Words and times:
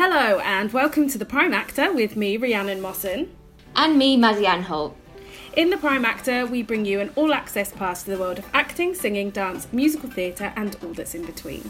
Hello, 0.00 0.38
and 0.44 0.72
welcome 0.72 1.08
to 1.08 1.18
The 1.18 1.24
Prime 1.24 1.52
Actor 1.52 1.92
with 1.92 2.14
me, 2.14 2.36
Rhiannon 2.36 2.80
Mosson. 2.80 3.34
And 3.74 3.98
me, 3.98 4.16
Maddy 4.16 4.44
Anholt. 4.44 4.94
In 5.56 5.70
The 5.70 5.76
Prime 5.76 6.04
Actor, 6.04 6.46
we 6.46 6.62
bring 6.62 6.84
you 6.84 7.00
an 7.00 7.10
all 7.16 7.34
access 7.34 7.72
pass 7.72 8.04
to 8.04 8.12
the 8.12 8.16
world 8.16 8.38
of 8.38 8.46
acting, 8.54 8.94
singing, 8.94 9.30
dance, 9.30 9.66
musical 9.72 10.08
theatre, 10.08 10.52
and 10.54 10.76
all 10.84 10.92
that's 10.92 11.16
in 11.16 11.24
between. 11.24 11.68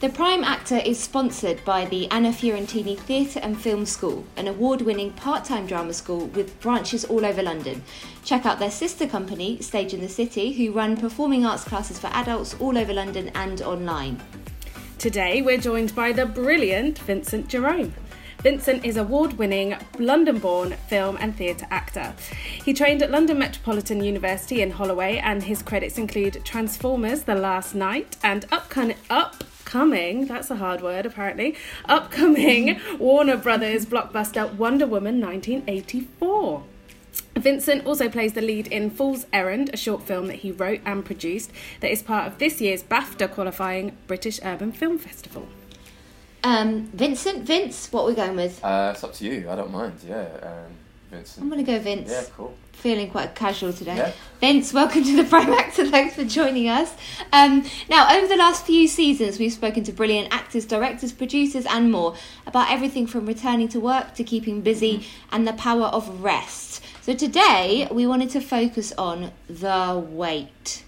The 0.00 0.10
Prime 0.10 0.44
Actor 0.44 0.76
is 0.84 0.98
sponsored 0.98 1.64
by 1.64 1.86
the 1.86 2.06
Anna 2.10 2.32
Fiorentini 2.32 2.98
Theatre 2.98 3.40
and 3.40 3.58
Film 3.58 3.86
School, 3.86 4.26
an 4.36 4.46
award 4.46 4.82
winning 4.82 5.12
part 5.12 5.46
time 5.46 5.66
drama 5.66 5.94
school 5.94 6.26
with 6.26 6.60
branches 6.60 7.06
all 7.06 7.24
over 7.24 7.42
London. 7.42 7.82
Check 8.26 8.44
out 8.44 8.58
their 8.58 8.70
sister 8.70 9.06
company, 9.06 9.58
Stage 9.62 9.94
in 9.94 10.02
the 10.02 10.08
City, 10.10 10.52
who 10.52 10.72
run 10.72 10.98
performing 10.98 11.46
arts 11.46 11.64
classes 11.64 11.98
for 11.98 12.08
adults 12.08 12.54
all 12.60 12.76
over 12.76 12.92
London 12.92 13.30
and 13.34 13.62
online. 13.62 14.20
Today, 15.00 15.40
we're 15.40 15.56
joined 15.56 15.94
by 15.94 16.12
the 16.12 16.26
brilliant 16.26 16.98
Vincent 16.98 17.48
Jerome. 17.48 17.94
Vincent 18.42 18.84
is 18.84 18.98
award 18.98 19.38
winning 19.38 19.74
London 19.98 20.38
born 20.38 20.72
film 20.88 21.16
and 21.18 21.34
theatre 21.34 21.66
actor. 21.70 22.14
He 22.62 22.74
trained 22.74 23.00
at 23.00 23.10
London 23.10 23.38
Metropolitan 23.38 24.04
University 24.04 24.60
in 24.60 24.72
Holloway, 24.72 25.16
and 25.16 25.42
his 25.42 25.62
credits 25.62 25.96
include 25.96 26.44
Transformers 26.44 27.22
The 27.22 27.34
Last 27.34 27.74
Knight 27.74 28.18
and 28.22 28.44
Upcoming. 28.52 28.98
Upcoming, 29.08 30.26
that's 30.26 30.50
a 30.50 30.56
hard 30.56 30.82
word 30.82 31.06
apparently, 31.06 31.56
upcoming 31.86 32.78
Warner 32.98 33.38
Brothers 33.38 33.86
blockbuster 33.86 34.52
Wonder 34.52 34.86
Woman 34.86 35.18
1984. 35.18 36.62
Vincent 37.36 37.86
also 37.86 38.08
plays 38.08 38.32
the 38.34 38.40
lead 38.42 38.66
in 38.66 38.90
Fool's 38.90 39.26
Errand, 39.32 39.70
a 39.72 39.76
short 39.76 40.02
film 40.02 40.26
that 40.26 40.36
he 40.36 40.50
wrote 40.50 40.80
and 40.84 41.04
produced 41.04 41.50
that 41.80 41.90
is 41.90 42.02
part 42.02 42.26
of 42.26 42.38
this 42.38 42.60
year's 42.60 42.82
BAFTA 42.82 43.30
qualifying 43.30 43.96
British 44.06 44.40
Urban 44.44 44.72
Film 44.72 44.98
Festival. 44.98 45.46
Um, 46.42 46.86
Vincent, 46.94 47.44
Vince, 47.44 47.90
what 47.92 48.02
are 48.02 48.06
we 48.08 48.14
going 48.14 48.36
with? 48.36 48.62
Uh, 48.64 48.90
it's 48.94 49.04
up 49.04 49.12
to 49.14 49.24
you. 49.24 49.48
I 49.48 49.56
don't 49.56 49.70
mind. 49.70 49.94
Yeah, 50.06 50.26
um, 50.42 50.72
Vincent. 51.10 51.42
I'm 51.44 51.50
going 51.50 51.64
to 51.64 51.70
go 51.72 51.78
Vince. 51.78 52.10
Yeah, 52.10 52.24
cool. 52.36 52.54
Feeling 52.72 53.10
quite 53.10 53.34
casual 53.34 53.74
today. 53.74 53.96
Yeah. 53.96 54.12
Vince, 54.40 54.72
welcome 54.72 55.04
to 55.04 55.16
the 55.16 55.24
Prime 55.28 55.52
Actor. 55.52 55.88
Thanks 55.90 56.14
for 56.14 56.24
joining 56.24 56.68
us. 56.68 56.94
Um, 57.32 57.64
now, 57.90 58.16
over 58.16 58.26
the 58.26 58.36
last 58.36 58.64
few 58.64 58.88
seasons, 58.88 59.38
we've 59.38 59.52
spoken 59.52 59.84
to 59.84 59.92
brilliant 59.92 60.28
actors, 60.32 60.64
directors, 60.64 61.12
producers, 61.12 61.66
and 61.66 61.92
more 61.92 62.14
about 62.46 62.70
everything 62.70 63.06
from 63.06 63.26
returning 63.26 63.68
to 63.68 63.80
work 63.80 64.14
to 64.14 64.24
keeping 64.24 64.62
busy 64.62 64.98
Mm-hmm. 64.98 65.34
and 65.36 65.46
the 65.46 65.52
power 65.52 65.84
of 65.86 66.22
rest. 66.22 66.69
So 67.02 67.14
today, 67.14 67.88
we 67.90 68.06
wanted 68.06 68.30
to 68.30 68.40
focus 68.40 68.92
on 68.98 69.32
the 69.48 70.04
wait. 70.06 70.84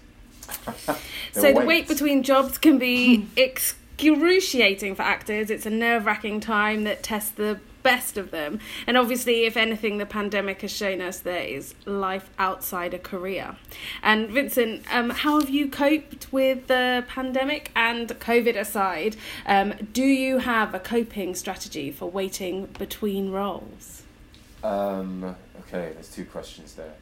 So 1.33 1.51
the 1.51 1.65
wait 1.65 1.87
between 1.87 2.21
jobs 2.21 2.59
can 2.59 2.77
be 2.77 3.27
excruciating 3.35 4.93
for 4.93 5.01
actors. 5.01 5.49
It's 5.49 5.65
a 5.65 5.71
nerve 5.71 6.05
wracking 6.05 6.41
time 6.41 6.83
that 6.83 7.01
tests 7.01 7.31
the 7.31 7.59
best 7.81 8.17
of 8.17 8.29
them. 8.29 8.59
And 8.85 8.95
obviously, 8.95 9.45
if 9.45 9.57
anything, 9.57 9.97
the 9.97 10.05
pandemic 10.05 10.61
has 10.61 10.71
shown 10.71 11.01
us 11.01 11.19
there 11.19 11.43
is 11.43 11.73
life 11.85 12.29
outside 12.37 12.93
a 12.93 12.99
career. 12.99 13.55
And 14.03 14.29
Vincent, 14.29 14.83
um, 14.93 15.09
how 15.09 15.39
have 15.39 15.49
you 15.49 15.69
coped 15.69 16.31
with 16.31 16.67
the 16.67 17.03
pandemic 17.07 17.71
and 17.75 18.09
COVID 18.09 18.55
aside? 18.55 19.15
Um, 19.47 19.73
do 19.91 20.03
you 20.03 20.37
have 20.37 20.75
a 20.75 20.79
coping 20.79 21.33
strategy 21.33 21.91
for 21.91 22.09
waiting 22.11 22.67
between 22.77 23.31
roles? 23.31 24.03
Um, 24.63 25.35
okay, 25.67 25.91
there's 25.93 26.09
two 26.09 26.25
questions 26.25 26.75
there. 26.75 26.93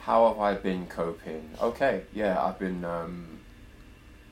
How 0.00 0.28
have 0.28 0.38
I 0.38 0.54
been 0.54 0.86
coping? 0.86 1.50
Okay, 1.60 2.02
yeah, 2.12 2.42
I've 2.42 2.58
been. 2.58 2.84
Um, 2.84 3.38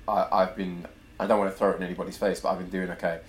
I 0.08 0.26
I've 0.32 0.56
been. 0.56 0.86
I 1.18 1.26
don't 1.26 1.38
want 1.38 1.52
to 1.52 1.56
throw 1.56 1.70
it 1.70 1.76
in 1.76 1.82
anybody's 1.82 2.16
face, 2.16 2.40
but 2.40 2.50
I've 2.50 2.58
been 2.58 2.70
doing 2.70 2.90
okay. 2.90 3.20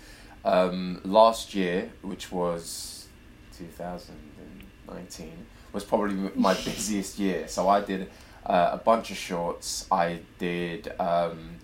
Um, 0.43 1.01
last 1.03 1.53
year, 1.53 1.91
which 2.01 2.31
was 2.31 3.07
two 3.55 3.67
thousand 3.67 4.17
and 4.39 4.63
nineteen, 4.95 5.45
was 5.71 5.83
probably 5.83 6.15
my 6.35 6.53
busiest 6.65 7.19
year. 7.19 7.47
So 7.47 7.69
I 7.69 7.81
did 7.81 8.09
uh, 8.45 8.69
a 8.73 8.77
bunch 8.77 9.11
of 9.11 9.17
shorts. 9.17 9.85
I 9.91 10.21
did 10.39 10.91
um, 10.99 11.57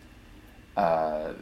uh, 0.76 1.34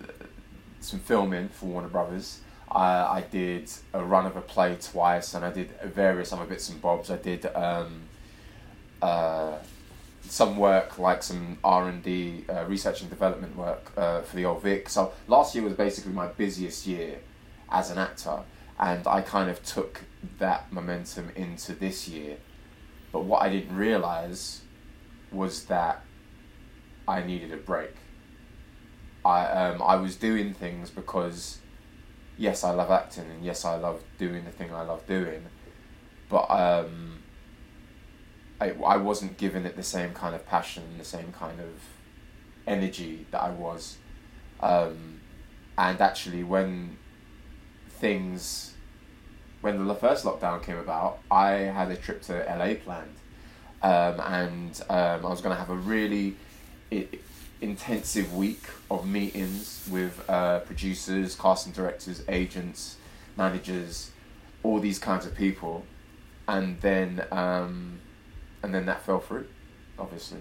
some 0.80 1.00
filming 1.00 1.50
for 1.50 1.66
Warner 1.66 1.90
Brothers. 1.90 2.40
I, 2.72 3.18
I 3.18 3.26
did 3.30 3.72
a 3.94 4.04
run 4.04 4.26
of 4.26 4.36
a 4.36 4.42
play 4.42 4.76
twice, 4.76 5.34
and 5.34 5.46
I 5.46 5.52
did 5.52 5.70
various 5.84 6.34
other 6.34 6.46
bits 6.46 6.70
and 6.70 6.82
bobs. 6.82 7.10
I 7.12 7.18
did 7.18 7.46
um, 7.56 8.02
uh, 9.02 9.58
some 10.24 10.58
work 10.58 10.98
like 10.98 11.24
some 11.24 11.58
R 11.64 11.88
and 11.90 12.04
D, 12.04 12.46
uh, 12.50 12.66
research 12.66 13.02
and 13.02 13.10
development 13.10 13.56
work 13.56 13.92
uh, 13.98 14.22
for 14.22 14.36
the 14.36 14.46
old 14.46 14.62
Vic. 14.64 14.90
So 14.90 15.14
last 15.28 15.56
year 15.56 15.64
was 15.64 15.74
basically 15.74 16.14
my 16.14 16.28
busiest 16.28 16.88
year 16.88 17.20
as 17.70 17.92
an 17.92 17.98
actor, 17.98 18.40
and 18.80 19.06
I 19.08 19.22
kind 19.22 19.50
of 19.50 19.64
took 19.64 20.02
that 20.40 20.72
momentum 20.72 21.32
into 21.36 21.74
this 21.74 22.08
year. 22.08 22.38
But 23.12 23.24
what 23.24 23.42
I 23.42 23.50
didn't 23.50 23.76
realize 23.76 24.62
was 25.32 25.66
that 25.66 26.02
I 27.08 27.22
needed 27.24 27.54
a 27.54 27.58
break. 27.58 27.94
I 29.24 29.46
um, 29.46 29.82
I 29.82 29.96
was 29.96 30.16
doing 30.16 30.54
things 30.54 30.90
because 30.90 31.60
yes, 32.38 32.64
I 32.64 32.72
love 32.72 32.92
acting 32.92 33.26
and 33.30 33.44
yes, 33.44 33.66
I 33.66 33.76
love 33.76 34.02
doing 34.18 34.46
the 34.46 34.52
thing 34.52 34.74
I 34.74 34.82
love 34.82 35.06
doing, 35.08 35.46
but 36.30 36.50
um, 36.50 37.20
I, 38.60 38.72
I 38.86 38.98
wasn't 38.98 39.38
giving 39.38 39.66
it 39.66 39.76
the 39.76 39.84
same 39.84 40.14
kind 40.14 40.36
of 40.36 40.46
passion, 40.46 40.84
the 40.98 41.06
same 41.06 41.32
kind 41.32 41.60
of 41.60 41.70
energy 42.68 43.26
that 43.32 43.42
I 43.42 43.50
was. 43.50 43.98
Um, 44.60 45.20
and 45.78 46.00
actually, 46.00 46.44
when 46.44 46.98
things, 47.90 48.74
when 49.62 49.88
the 49.88 49.96
first 49.96 50.26
lockdown 50.26 50.64
came 50.64 50.78
about, 50.78 51.20
I 51.30 51.52
had 51.52 51.92
a 51.92 51.96
trip 51.96 52.22
to 52.24 52.34
LA 52.34 52.76
planned. 52.76 53.16
Um, 53.82 54.20
and 54.22 54.82
um, 54.90 55.26
I 55.26 55.30
was 55.30 55.42
going 55.42 55.54
to 55.54 55.60
have 55.60 55.70
a 55.70 55.76
really 55.76 56.36
i- 56.92 57.08
intensive 57.62 58.36
week 58.36 58.64
of 58.90 59.08
meetings 59.08 59.88
with 59.90 60.24
uh, 60.30 60.60
producers, 60.60 61.36
casting 61.36 61.74
directors, 61.74 62.24
agents, 62.28 62.98
managers, 63.38 64.12
all 64.64 64.80
these 64.80 65.00
kinds 65.00 65.26
of 65.26 65.36
people, 65.36 65.86
and 66.48 66.80
then 66.82 67.26
um, 67.32 68.00
and 68.64 68.74
then 68.74 68.86
that 68.86 69.04
fell 69.04 69.20
through, 69.20 69.48
obviously. 69.98 70.40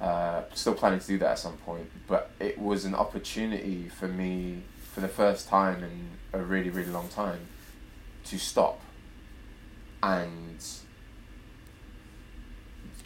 Uh, 0.00 0.42
still 0.54 0.74
planning 0.74 0.98
to 0.98 1.06
do 1.06 1.18
that 1.18 1.30
at 1.30 1.38
some 1.38 1.56
point, 1.58 1.88
but 2.08 2.30
it 2.40 2.58
was 2.58 2.84
an 2.84 2.94
opportunity 2.94 3.88
for 3.88 4.08
me 4.08 4.62
for 4.92 5.00
the 5.00 5.08
first 5.08 5.48
time 5.48 5.82
in 5.82 6.10
a 6.32 6.42
really 6.42 6.70
really 6.70 6.90
long 6.90 7.08
time 7.08 7.40
to 8.24 8.38
stop 8.38 8.80
and 10.04 10.62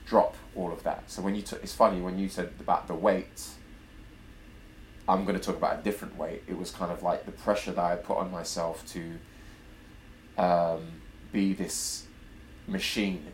drop 0.08 0.36
all 0.56 0.72
of 0.72 0.82
that. 0.84 1.10
So 1.10 1.20
when 1.22 1.34
you 1.34 1.42
took, 1.42 1.62
it's 1.62 1.74
funny 1.74 2.00
when 2.00 2.18
you 2.18 2.28
said 2.28 2.50
about 2.60 2.88
the 2.88 2.94
weight. 2.94 3.48
I'm 5.06 5.24
going 5.24 5.38
to 5.38 5.44
talk 5.44 5.56
about 5.56 5.80
a 5.80 5.82
different 5.82 6.16
weight. 6.16 6.42
It 6.46 6.58
was 6.58 6.70
kind 6.70 6.90
of 6.90 7.02
like 7.02 7.24
the 7.24 7.32
pressure 7.32 7.72
that 7.72 7.84
I 7.84 7.96
put 7.96 8.18
on 8.18 8.30
myself 8.30 8.84
to 8.88 9.18
um, 10.36 10.86
be 11.32 11.52
this 11.52 12.06
machine. 12.66 13.26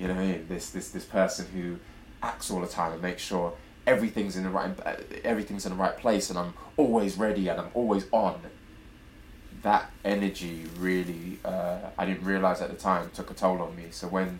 You 0.00 0.06
know? 0.06 0.38
This 0.48 0.70
this 0.70 0.90
this 0.92 1.04
person 1.04 1.46
who 1.52 1.76
acts 2.22 2.52
all 2.52 2.60
the 2.60 2.68
time 2.68 2.92
and 2.92 3.02
makes 3.02 3.20
sure 3.20 3.54
everything's 3.84 4.36
in 4.36 4.44
the 4.44 4.48
right 4.48 4.70
everything's 5.24 5.66
in 5.66 5.72
the 5.72 5.76
right 5.76 5.96
place 5.96 6.30
and 6.30 6.38
I'm 6.38 6.54
always 6.76 7.16
ready 7.16 7.48
and 7.48 7.60
I'm 7.60 7.70
always 7.74 8.06
on. 8.12 8.40
That 9.62 9.90
energy 10.04 10.66
really, 10.78 11.40
uh, 11.44 11.78
I 11.98 12.06
didn't 12.06 12.24
realize 12.24 12.60
at 12.60 12.70
the 12.70 12.76
time, 12.76 13.10
took 13.12 13.32
a 13.32 13.34
toll 13.34 13.60
on 13.60 13.74
me. 13.74 13.86
So 13.90 14.06
when 14.06 14.38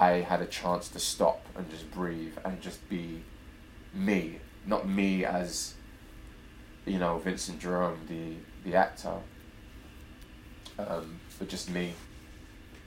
I 0.00 0.20
had 0.20 0.40
a 0.40 0.46
chance 0.46 0.88
to 0.90 1.00
stop 1.00 1.44
and 1.56 1.68
just 1.70 1.90
breathe 1.90 2.34
and 2.44 2.60
just 2.60 2.88
be 2.88 3.24
me, 3.92 4.38
not 4.64 4.88
me 4.88 5.24
as, 5.24 5.74
you 6.86 6.98
know, 7.00 7.18
Vincent 7.18 7.58
Jerome, 7.58 7.98
the 8.08 8.34
the 8.64 8.76
actor, 8.76 9.16
um, 10.78 11.18
but 11.38 11.48
just 11.48 11.68
me. 11.70 11.94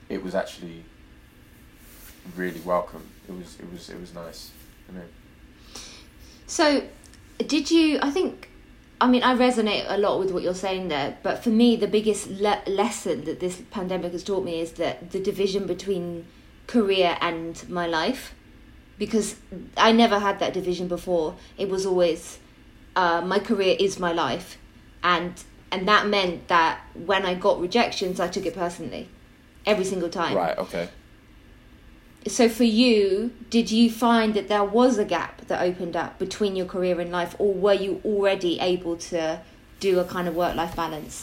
It 0.08 0.22
was 0.24 0.34
actually 0.34 0.84
really 2.34 2.60
welcome. 2.60 3.06
It 3.28 3.32
was 3.32 3.58
it 3.60 3.70
was 3.70 3.90
it 3.90 4.00
was 4.00 4.14
nice. 4.14 4.50
You 4.88 4.94
know. 4.94 5.04
So, 6.46 6.82
did 7.46 7.70
you? 7.70 7.98
I 8.00 8.10
think. 8.10 8.48
I 9.02 9.08
mean, 9.08 9.22
I 9.24 9.34
resonate 9.34 9.84
a 9.88 9.98
lot 9.98 10.18
with 10.18 10.30
what 10.30 10.44
you're 10.44 10.54
saying 10.54 10.86
there, 10.88 11.18
but 11.24 11.42
for 11.42 11.50
me, 11.50 11.74
the 11.74 11.88
biggest 11.88 12.28
le- 12.28 12.62
lesson 12.68 13.24
that 13.24 13.40
this 13.40 13.60
pandemic 13.70 14.12
has 14.12 14.22
taught 14.22 14.44
me 14.44 14.60
is 14.60 14.72
that 14.74 15.10
the 15.10 15.18
division 15.18 15.66
between 15.66 16.24
career 16.72 17.10
and 17.20 17.52
my 17.68 17.86
life, 18.00 18.22
because 18.98 19.36
I 19.76 19.92
never 20.02 20.18
had 20.26 20.36
that 20.42 20.52
division 20.60 20.86
before. 20.88 21.28
It 21.62 21.68
was 21.74 21.82
always 21.90 22.38
uh, 22.96 23.20
my 23.34 23.38
career 23.50 23.74
is 23.86 23.98
my 23.98 24.12
life, 24.12 24.48
and 25.02 25.32
and 25.72 25.86
that 25.92 26.06
meant 26.06 26.48
that 26.48 26.74
when 26.94 27.22
I 27.30 27.34
got 27.34 27.60
rejections, 27.60 28.20
I 28.20 28.28
took 28.34 28.46
it 28.50 28.54
personally, 28.54 29.04
every 29.72 29.84
single 29.92 30.08
time. 30.10 30.34
Right. 30.36 30.58
Okay. 30.58 30.88
so 32.38 32.48
for 32.48 32.62
you 32.82 33.32
did 33.50 33.68
you 33.78 33.90
find 33.90 34.34
that 34.34 34.46
there 34.46 34.62
was 34.62 34.96
a 34.96 35.04
gap 35.04 35.34
that 35.48 35.60
opened 35.60 35.96
up 35.96 36.10
between 36.24 36.54
your 36.54 36.66
career 36.74 37.00
and 37.00 37.10
life 37.10 37.34
or 37.42 37.52
were 37.64 37.78
you 37.86 38.00
already 38.04 38.60
able 38.60 38.96
to 38.96 39.40
do 39.80 39.98
a 39.98 40.04
kind 40.04 40.28
of 40.28 40.34
work 40.42 40.54
life 40.54 40.74
balance 40.76 41.16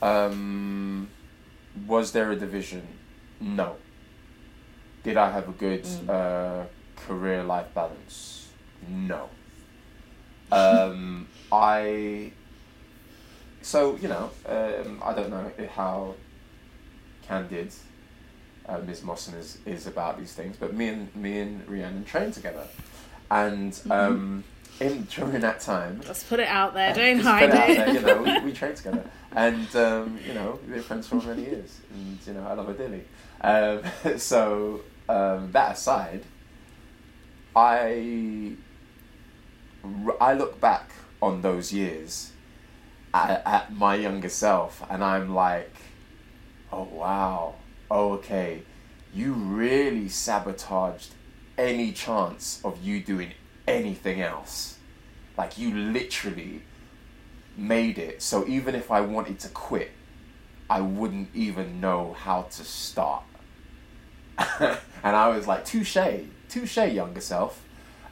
Um, 0.00 1.10
was 1.86 2.12
there 2.12 2.28
a 2.32 2.36
division? 2.46 2.82
No. 3.40 3.76
Did 5.02 5.16
I 5.16 5.30
have 5.30 5.48
a 5.48 5.52
good 5.52 5.84
Mm. 5.84 6.08
uh, 6.08 6.64
career 7.06 7.42
life 7.42 7.72
balance? 7.74 8.48
No. 8.88 9.28
Um, 10.50 11.28
I. 11.52 12.32
So 13.62 13.96
you 13.96 14.08
know, 14.08 14.30
um, 14.46 15.00
I 15.04 15.12
don't 15.14 15.30
know 15.30 15.50
how 15.74 16.14
candid 17.26 17.72
uh, 18.68 18.78
Ms. 18.78 19.02
Mawson 19.04 19.34
is, 19.34 19.58
is 19.66 19.86
about 19.86 20.18
these 20.18 20.32
things, 20.32 20.56
but 20.56 20.74
me 20.74 20.88
and 20.88 21.14
me 21.16 21.38
and 21.40 21.68
Rhiannon 21.68 22.04
trained 22.04 22.34
together, 22.34 22.66
and 23.30 23.78
um, 23.90 24.44
in 24.80 25.04
during 25.04 25.40
that 25.40 25.60
time, 25.60 26.00
Just 26.04 26.28
put 26.28 26.40
it 26.40 26.48
out 26.48 26.74
there. 26.74 26.92
Don't 27.02 27.20
hide 27.20 27.50
out 27.50 27.70
it. 27.70 27.76
there, 27.76 27.94
you 27.94 28.00
know, 28.00 28.22
we, 28.22 28.40
we 28.46 28.52
trained 28.52 28.76
together, 28.82 29.04
and 29.34 29.74
um, 29.76 30.18
you 30.26 30.34
know, 30.34 30.58
we've 30.62 30.74
been 30.74 30.82
friends 30.82 31.06
for 31.08 31.16
many 31.16 31.42
years, 31.42 31.80
and 31.94 32.18
you 32.26 32.32
know, 32.34 32.46
I 32.46 32.54
love 32.54 32.66
her 32.66 32.72
dearly. 32.74 33.04
Um, 33.42 34.18
so 34.18 34.80
um, 35.08 35.52
that 35.52 35.72
aside, 35.72 36.24
I 37.54 38.52
I 40.20 40.34
look 40.34 40.60
back 40.60 40.92
on 41.20 41.42
those 41.42 41.72
years 41.72 42.32
at, 43.12 43.42
at 43.46 43.72
my 43.72 43.94
younger 43.96 44.28
self, 44.28 44.82
and 44.90 45.02
I'm 45.02 45.34
like, 45.34 45.74
oh 46.72 46.84
wow, 46.84 47.54
oh, 47.90 48.12
okay, 48.14 48.62
you 49.14 49.32
really 49.32 50.08
sabotaged 50.08 51.14
any 51.58 51.92
chance 51.92 52.60
of 52.64 52.82
you 52.82 53.00
doing 53.02 53.32
anything 53.66 54.20
else. 54.20 54.78
Like 55.36 55.58
you 55.58 55.74
literally 55.74 56.62
made 57.56 57.98
it 57.98 58.22
so 58.22 58.46
even 58.46 58.74
if 58.74 58.90
I 58.90 59.00
wanted 59.02 59.38
to 59.40 59.48
quit, 59.48 59.90
I 60.70 60.80
wouldn't 60.80 61.28
even 61.34 61.80
know 61.80 62.14
how 62.18 62.42
to 62.42 62.64
start. 62.64 63.24
and 65.02 65.16
I 65.16 65.28
was 65.28 65.46
like, 65.46 65.64
touche, 65.64 65.96
touche, 66.48 66.76
younger 66.76 67.20
self. 67.20 67.64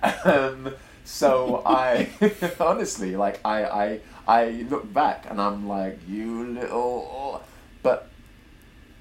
Um, 0.24 0.74
so 1.04 1.62
I 1.66 2.08
honestly, 2.60 3.16
like, 3.16 3.40
I, 3.44 3.64
I, 3.64 4.00
I 4.26 4.50
look 4.70 4.90
back 4.92 5.26
and 5.28 5.40
I'm 5.40 5.68
like, 5.68 5.98
you 6.08 6.46
little, 6.46 7.42
but 7.82 8.08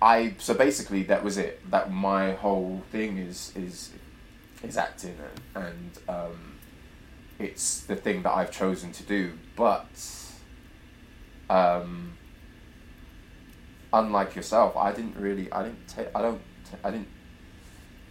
I 0.02 0.36
so 0.38 0.54
basically 0.54 1.04
that 1.04 1.24
was 1.24 1.38
it. 1.38 1.60
That 1.72 1.92
my 1.92 2.34
whole 2.34 2.82
thing 2.92 3.18
is 3.18 3.52
is 3.56 3.92
is 4.64 4.78
acting 4.78 5.18
and, 5.56 5.66
and 5.66 6.00
um, 6.08 6.56
it's 7.38 7.82
the 7.82 7.96
thing 7.96 8.24
that 8.24 8.32
I've 8.32 8.52
chosen 8.52 8.92
to 8.94 9.04
do. 9.04 9.34
But 9.56 9.90
um, 11.50 12.18
unlike 13.92 14.36
yourself, 14.36 14.76
I 14.78 14.92
didn't 14.94 15.16
really 15.18 15.52
I 15.52 15.64
didn't 15.64 15.88
take 15.88 16.08
I 16.16 16.22
don't 16.22 16.42
t- 16.70 16.78
I 16.84 16.92
didn't 16.92 17.10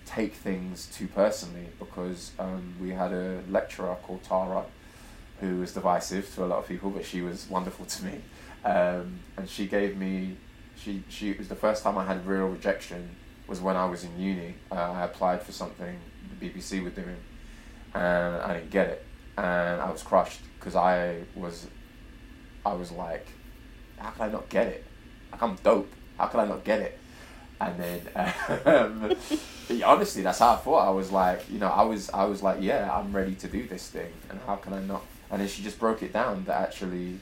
take 0.08 0.34
things 0.34 0.86
too 0.86 1.06
personally 1.08 1.68
because 1.78 2.32
um, 2.38 2.74
we 2.80 2.90
had 2.90 3.12
a 3.12 3.42
lecturer 3.48 3.96
called 4.02 4.22
Tara 4.22 4.64
who 5.40 5.60
was 5.60 5.72
divisive 5.72 6.34
to 6.34 6.44
a 6.44 6.46
lot 6.46 6.58
of 6.58 6.66
people, 6.66 6.90
but 6.90 7.04
she 7.04 7.20
was 7.20 7.48
wonderful 7.48 7.84
to 7.86 8.04
me. 8.04 8.20
Um, 8.64 9.20
and 9.36 9.48
she 9.48 9.66
gave 9.66 9.96
me 9.96 10.36
she 10.76 11.04
she 11.08 11.30
it 11.30 11.38
was 11.38 11.48
the 11.48 11.54
first 11.54 11.82
time 11.82 11.98
I 11.98 12.04
had 12.04 12.26
real 12.26 12.46
rejection 12.46 13.16
was 13.46 13.60
when 13.60 13.76
I 13.76 13.84
was 13.84 14.04
in 14.04 14.18
uni. 14.18 14.54
Uh, 14.70 14.74
I 14.74 15.04
applied 15.04 15.42
for 15.42 15.52
something 15.52 15.98
the 16.38 16.48
BBC 16.48 16.82
were 16.82 16.90
doing, 16.90 17.16
and 17.94 18.36
I 18.36 18.54
didn't 18.54 18.70
get 18.70 18.88
it, 18.88 19.04
and 19.36 19.80
I 19.80 19.90
was 19.90 20.02
crushed 20.02 20.40
because 20.58 20.74
I 20.74 21.22
was, 21.34 21.66
I 22.66 22.74
was 22.74 22.90
like, 22.92 23.26
how 23.96 24.10
can 24.10 24.22
I 24.22 24.32
not 24.32 24.48
get 24.48 24.66
it? 24.66 24.84
Like 25.32 25.42
I'm 25.42 25.56
dope. 25.56 25.92
How 26.18 26.26
can 26.26 26.40
I 26.40 26.46
not 26.46 26.64
get 26.64 26.80
it? 26.80 26.97
And 27.60 27.78
then, 27.78 28.00
um, 28.64 29.16
honestly, 29.84 30.22
that's 30.22 30.38
how 30.38 30.54
I 30.54 30.56
thought. 30.56 30.86
I 30.86 30.90
was 30.90 31.10
like, 31.10 31.50
you 31.50 31.58
know, 31.58 31.68
I 31.68 31.82
was, 31.82 32.08
I 32.10 32.24
was 32.24 32.42
like, 32.42 32.58
yeah, 32.60 32.90
I'm 32.92 33.14
ready 33.14 33.34
to 33.34 33.48
do 33.48 33.66
this 33.66 33.88
thing, 33.88 34.12
and 34.30 34.38
how 34.46 34.56
can 34.56 34.72
I 34.72 34.80
not? 34.80 35.02
And 35.30 35.40
then 35.40 35.48
she 35.48 35.62
just 35.62 35.78
broke 35.78 36.02
it 36.02 36.12
down 36.12 36.44
that 36.44 36.60
actually, 36.62 37.18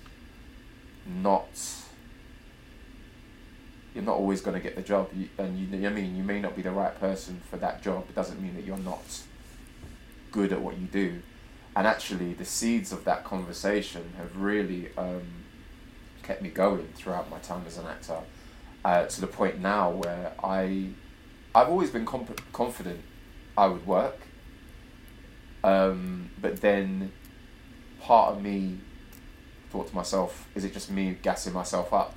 not 1.22 1.48
you're 3.96 4.04
not 4.04 4.16
always 4.16 4.42
going 4.42 4.54
to 4.54 4.62
get 4.62 4.76
the 4.76 4.82
job. 4.82 5.08
You, 5.16 5.28
and 5.38 5.58
you 5.58 5.66
know, 5.66 5.88
I 5.88 5.90
mean 5.90 6.16
you 6.16 6.22
may 6.22 6.38
not 6.38 6.54
be 6.54 6.60
the 6.60 6.70
right 6.70 6.94
person 7.00 7.40
for 7.50 7.56
that 7.56 7.82
job. 7.82 8.04
It 8.10 8.14
doesn't 8.14 8.40
mean 8.40 8.54
that 8.54 8.64
you're 8.64 8.76
not 8.76 9.22
good 10.30 10.52
at 10.52 10.60
what 10.60 10.78
you 10.78 10.86
do. 10.86 11.22
And 11.74 11.86
actually 11.86 12.34
the 12.34 12.44
seeds 12.44 12.92
of 12.92 13.04
that 13.04 13.24
conversation 13.24 14.12
have 14.18 14.36
really 14.36 14.90
um, 14.98 15.22
kept 16.22 16.42
me 16.42 16.50
going 16.50 16.88
throughout 16.94 17.30
my 17.30 17.38
time 17.38 17.64
as 17.66 17.78
an 17.78 17.86
actor 17.86 18.18
uh, 18.86 19.04
to 19.06 19.20
the 19.20 19.26
point 19.26 19.58
now 19.60 19.90
where 19.90 20.32
I 20.42 20.90
I've 21.54 21.68
always 21.68 21.90
been 21.90 22.06
comp- 22.06 22.52
confident 22.52 23.00
I 23.56 23.66
would 23.66 23.86
work 23.86 24.18
um, 25.64 26.30
but 26.40 26.60
then 26.60 27.12
part 28.00 28.34
of 28.34 28.42
me 28.42 28.78
thought 29.70 29.88
to 29.88 29.94
myself 29.94 30.48
is 30.54 30.64
it 30.64 30.72
just 30.72 30.90
me 30.90 31.16
gassing 31.22 31.52
myself 31.52 31.92
up 31.92 32.14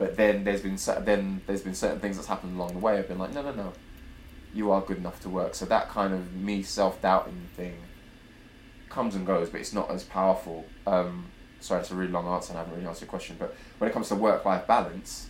but 0.00 0.16
then 0.16 0.44
there's 0.44 0.62
been 0.62 0.78
then 1.04 1.42
there's 1.46 1.60
been 1.60 1.74
certain 1.74 2.00
things 2.00 2.16
that's 2.16 2.26
happened 2.26 2.56
along 2.56 2.72
the 2.72 2.78
way. 2.78 2.98
I've 2.98 3.06
been 3.06 3.18
like, 3.18 3.34
no, 3.34 3.42
no, 3.42 3.52
no, 3.52 3.74
you 4.54 4.70
are 4.70 4.80
good 4.80 4.96
enough 4.96 5.20
to 5.20 5.28
work. 5.28 5.54
So 5.54 5.66
that 5.66 5.90
kind 5.90 6.14
of 6.14 6.32
me 6.32 6.62
self 6.62 7.02
doubting 7.02 7.50
thing 7.54 7.74
comes 8.88 9.14
and 9.14 9.26
goes, 9.26 9.50
but 9.50 9.60
it's 9.60 9.74
not 9.74 9.90
as 9.90 10.02
powerful. 10.02 10.64
Um, 10.86 11.26
sorry, 11.60 11.80
it's 11.80 11.90
a 11.90 11.94
really 11.94 12.12
long 12.12 12.26
answer, 12.26 12.52
and 12.52 12.58
I 12.58 12.62
haven't 12.62 12.76
really 12.76 12.88
answered 12.88 13.02
your 13.02 13.10
question. 13.10 13.36
But 13.38 13.54
when 13.78 13.90
it 13.90 13.92
comes 13.92 14.08
to 14.08 14.14
work 14.14 14.44
life 14.44 14.66
balance, 14.66 15.28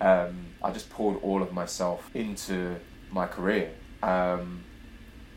um, 0.00 0.46
I 0.62 0.70
just 0.70 0.90
poured 0.90 1.22
all 1.22 1.42
of 1.42 1.52
myself 1.52 2.10
into 2.14 2.76
my 3.10 3.26
career. 3.26 3.72
Um, 4.02 4.64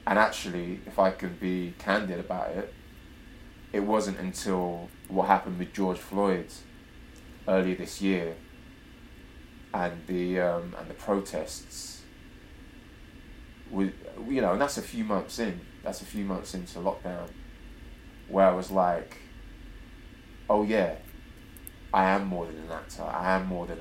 and 0.06 0.20
actually, 0.20 0.82
if 0.86 1.00
I 1.00 1.12
could 1.12 1.40
be 1.40 1.74
candid 1.78 2.20
about 2.20 2.52
it, 2.52 2.74
it 3.72 3.82
wasn't 3.82 4.20
until 4.20 4.90
what 5.08 5.28
happened 5.28 5.60
with 5.60 5.74
George 5.74 6.00
Floyd 6.00 6.48
earlier 7.48 7.76
this 7.76 8.02
year 8.02 8.36
and 9.74 10.02
the 10.08 10.40
um, 10.40 10.76
and 10.80 10.90
the 10.90 10.94
protests 10.94 12.02
with 13.70 13.94
you 14.28 14.42
know 14.42 14.54
and 14.54 14.62
that's 14.62 14.78
a 14.78 14.82
few 14.82 15.04
months 15.04 15.38
in 15.40 15.62
that's 15.84 16.02
a 16.02 16.06
few 16.06 16.26
months 16.26 16.54
into 16.54 16.80
lockdown 16.80 17.30
where 18.28 18.48
I 18.48 18.52
was 18.52 18.72
like 18.72 19.18
oh 20.50 20.64
yeah. 20.64 20.96
I 21.94 22.10
am 22.12 22.28
more 22.28 22.46
than 22.46 22.58
an 22.58 22.72
actor. 22.72 23.04
I 23.04 23.36
am 23.36 23.48
more 23.48 23.66
than 23.66 23.80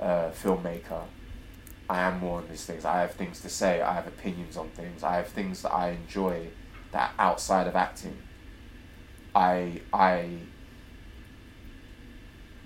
a 0.00 0.32
filmmaker. 0.32 1.04
I 1.88 2.02
am 2.02 2.20
more 2.20 2.40
than 2.40 2.50
these 2.50 2.64
things. 2.64 2.84
I 2.84 3.00
have 3.00 3.12
things 3.14 3.40
to 3.42 3.48
say. 3.48 3.80
I 3.82 3.94
have 3.94 4.06
opinions 4.06 4.56
on 4.56 4.70
things. 4.70 5.02
I 5.02 5.16
have 5.16 5.28
things 5.28 5.62
that 5.62 5.72
I 5.72 5.90
enjoy 5.90 6.48
that 6.92 7.12
outside 7.18 7.66
of 7.66 7.76
acting. 7.76 8.16
I 9.34 9.82
I 9.92 10.40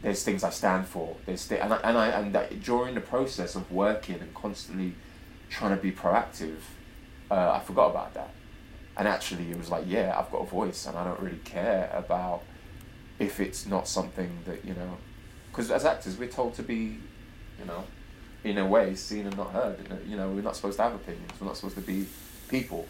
there's 0.02 0.22
things 0.22 0.44
I 0.44 0.50
stand 0.50 0.87
for. 0.87 1.16
There's 1.25 1.46
th- 1.49 1.60
and 1.60 1.72
I, 1.72 1.76
and 1.78 1.96
I 1.99 2.08
and 2.08 2.34
that 2.34 2.62
during 2.62 2.94
the 2.94 3.00
process 3.00 3.54
of 3.54 3.70
working 3.72 4.20
and 4.20 4.34
constantly 4.34 4.94
trying 5.49 5.75
to 5.76 5.82
be 5.82 5.92
proactive, 5.92 6.58
uh, 7.30 7.52
I 7.52 7.60
forgot 7.60 7.90
about 7.90 8.14
that. 8.14 8.30
And 8.96 9.08
actually, 9.08 9.50
it 9.50 9.58
was 9.58 9.70
like, 9.70 9.84
yeah, 9.87 10.14
I've 10.16 10.30
got 10.30 10.42
a 10.42 10.46
voice, 10.46 10.87
and 10.87 10.96
I 10.96 11.04
don't 11.04 11.20
really 11.20 11.40
care 11.44 11.90
about 11.92 12.42
if 13.18 13.40
it's 13.40 13.66
not 13.66 13.88
something 13.88 14.38
that 14.47 14.64
you 14.64 14.75
know, 14.75 14.97
because 15.50 15.71
as 15.71 15.85
actors, 15.85 16.18
we're 16.18 16.28
told 16.28 16.54
to 16.54 16.62
be, 16.62 16.99
you 17.59 17.64
know, 17.66 17.85
in 18.42 18.59
a 18.59 18.66
way, 18.66 18.94
seen 18.94 19.26
and 19.26 19.37
not 19.37 19.50
heard. 19.50 19.76
You 20.06 20.16
know, 20.16 20.30
we're 20.30 20.42
not 20.42 20.56
supposed 20.56 20.76
to 20.76 20.83
have 20.83 20.94
opinions. 20.94 21.33
We're 21.40 21.47
not 21.47 21.56
supposed 21.56 21.76
to 21.76 21.80
be 21.80 22.06
people. 22.49 22.87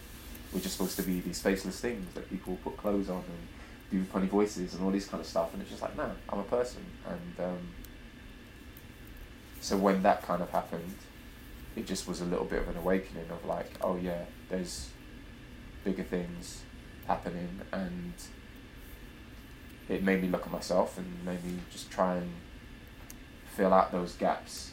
We're 0.53 0.61
just 0.61 0.77
supposed 0.77 0.97
to 0.97 1.03
be 1.03 1.21
these 1.21 1.41
faceless 1.41 1.81
things 1.81 2.13
that 2.15 2.29
people 2.31 2.59
put 2.63 2.77
clothes 2.77 3.09
on 3.09 3.17
and 3.17 3.49
do 3.91 4.05
funny 4.05 4.27
voices 4.27 4.75
and 4.75 4.85
all 4.85 4.91
this 4.91 5.07
kind 5.07 5.21
of 5.21 5.27
stuff. 5.27 5.53
And 5.53 5.63
it's 5.63 5.71
just 5.71 5.83
like, 5.83 5.97
no, 5.97 6.11
I'm 6.29 6.39
a 6.39 6.45
person. 6.45 6.85
And 7.07 7.47
um, 7.47 7.69
so 9.61 9.77
when 9.77 10.03
that 10.03 10.23
kind 10.23 10.43
of 10.43 10.51
happened, 10.51 10.95
it 11.77 11.87
just 11.87 12.07
was 12.07 12.21
a 12.21 12.25
little 12.25 12.45
bit 12.45 12.63
of 12.63 12.69
an 12.69 12.77
awakening 12.77 13.27
of 13.31 13.45
like, 13.45 13.71
oh 13.81 13.97
yeah, 13.97 14.25
there's 14.49 14.91
bigger 15.85 16.03
things 16.03 16.63
happening, 17.07 17.61
and 17.73 18.15
it 19.89 20.03
made 20.03 20.23
me 20.23 20.29
look 20.29 20.47
at 20.47 20.53
myself 20.53 20.99
and 20.99 21.07
made 21.25 21.45
me 21.45 21.59
just 21.71 21.91
try 21.91 22.17
and 22.17 22.31
fill 23.57 23.73
out 23.73 23.93
those 23.93 24.15
gaps 24.15 24.73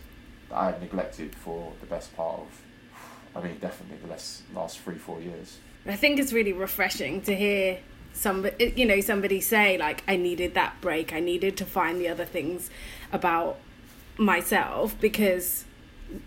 that 0.49 0.55
I 0.55 0.65
had 0.67 0.81
neglected 0.81 1.35
for 1.35 1.73
the 1.79 1.85
best 1.85 2.15
part 2.15 2.39
of, 2.39 2.61
I 3.35 3.45
mean, 3.45 3.57
definitely 3.59 3.97
the 3.97 4.07
last, 4.07 4.43
last 4.53 4.79
three, 4.79 4.95
four 4.95 5.21
years. 5.21 5.57
I 5.85 5.95
think 5.95 6.19
it's 6.19 6.33
really 6.33 6.53
refreshing 6.53 7.21
to 7.23 7.35
hear 7.35 7.79
somebody, 8.13 8.73
you 8.75 8.85
know, 8.85 9.01
somebody 9.01 9.41
say 9.41 9.77
like, 9.77 10.03
"I 10.07 10.15
needed 10.15 10.53
that 10.53 10.79
break. 10.81 11.13
I 11.13 11.19
needed 11.19 11.57
to 11.57 11.65
find 11.65 11.99
the 11.99 12.07
other 12.07 12.25
things 12.25 12.69
about 13.11 13.57
myself," 14.17 14.99
because 14.99 15.65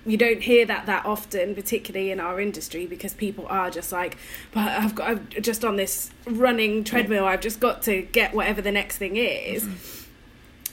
you 0.07 0.17
don't 0.17 0.43
hear 0.43 0.65
that 0.67 0.87
that 0.87 1.05
often, 1.07 1.55
particularly 1.55 2.11
in 2.11 2.21
our 2.21 2.41
industry, 2.41 2.87
because 2.87 3.15
people 3.15 3.47
are 3.49 3.71
just 3.71 3.93
like, 3.93 4.17
"But 4.53 4.69
I've 4.69 4.95
got, 4.95 5.09
I'm 5.11 5.29
just 5.41 5.65
on 5.65 5.77
this 5.77 6.11
running 6.27 6.85
treadmill. 6.85 7.25
I've 7.27 7.41
just 7.41 7.61
got 7.61 7.83
to 7.83 8.03
get 8.03 8.35
whatever 8.35 8.61
the 8.63 8.73
next 8.73 8.99
thing 8.99 9.17
is." 9.17 9.69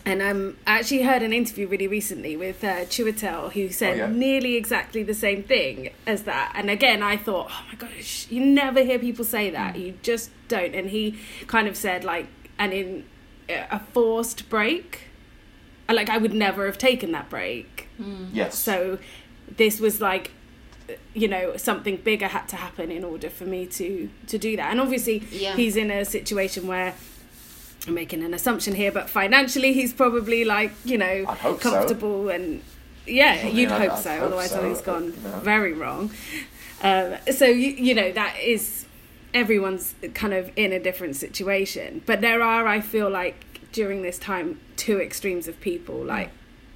And 0.03 0.19
um, 0.21 0.57
I 0.65 0.79
actually 0.79 1.03
heard 1.03 1.21
an 1.21 1.31
interview 1.31 1.67
really 1.67 1.87
recently 1.87 2.35
with 2.35 2.63
uh, 2.63 2.85
Chiwetel 2.85 3.51
who 3.51 3.69
said 3.69 3.93
Oh, 3.93 3.97
yeah. 3.97 4.07
nearly 4.07 4.55
exactly 4.55 5.03
the 5.03 5.13
same 5.13 5.43
thing 5.43 5.91
as 6.07 6.23
that. 6.23 6.53
And 6.55 6.71
again, 6.71 7.03
I 7.03 7.17
thought, 7.17 7.51
oh 7.51 7.63
my 7.69 7.75
gosh, 7.75 8.25
you 8.31 8.43
never 8.43 8.81
hear 8.83 8.97
people 8.97 9.23
say 9.23 9.51
that. 9.51 9.75
You 9.77 9.93
just 10.01 10.31
don't. 10.47 10.73
And 10.73 10.89
he 10.89 11.19
kind 11.45 11.67
of 11.67 11.77
said, 11.77 12.03
like, 12.03 12.25
and 12.57 12.73
in 12.73 13.05
a 13.47 13.79
forced 13.79 14.49
break, 14.49 15.01
like, 15.87 16.09
I 16.09 16.17
would 16.17 16.33
never 16.33 16.65
have 16.65 16.79
taken 16.79 17.11
that 17.11 17.29
break. 17.29 17.80
Yes. 18.33 18.57
So 18.57 18.97
this 19.57 19.79
was 19.79 20.01
like, 20.01 20.31
you 21.13 21.27
know, 21.27 21.55
something 21.57 21.97
bigger 21.97 22.27
had 22.27 22.47
to 22.49 22.55
happen 22.55 22.91
in 22.91 23.03
order 23.03 23.29
for 23.29 23.45
me 23.45 23.65
to 23.67 24.09
to 24.27 24.37
do 24.37 24.55
that. 24.57 24.71
And 24.71 24.79
obviously, 24.81 25.23
Yeah. 25.31 25.55
he's 25.55 25.75
in 25.75 25.91
a 25.91 26.03
situation 26.05 26.67
where 26.67 26.93
I'm 27.87 27.93
making 27.93 28.23
an 28.23 28.33
assumption 28.33 28.75
here, 28.75 28.91
but 28.91 29.09
financially, 29.09 29.73
he's 29.73 29.93
probably 29.93 30.43
like, 30.45 30.71
you 30.85 30.97
know, 30.97 31.25
I'd 31.27 31.37
so. 31.41 31.55
comfortable 31.55 32.29
and 32.29 32.61
yeah, 33.07 33.39
I 33.41 33.45
mean, 33.45 33.55
you'd 33.55 33.71
I'd- 33.71 33.83
hope 33.87 33.93
I'd 33.97 34.03
so. 34.03 34.09
hope 34.11 34.23
Otherwise, 34.23 34.51
so, 34.51 34.69
he's 34.69 34.81
gone 34.81 35.05
you 35.05 35.29
know. 35.29 35.39
very 35.39 35.73
wrong. 35.73 36.11
Um, 36.83 37.15
so 37.31 37.45
you 37.45 37.69
you 37.87 37.93
know 37.95 38.11
that 38.11 38.35
is 38.41 38.85
everyone's 39.33 39.95
kind 40.13 40.33
of 40.33 40.51
in 40.55 40.73
a 40.73 40.79
different 40.79 41.15
situation, 41.15 42.01
but 42.05 42.19
there 42.21 42.41
are, 42.41 42.67
I 42.67 42.81
feel 42.81 43.09
like, 43.09 43.45
during 43.71 44.01
this 44.01 44.17
time, 44.17 44.59
two 44.75 44.99
extremes 44.99 45.47
of 45.47 45.59
people 45.61 45.95
like 46.03 46.29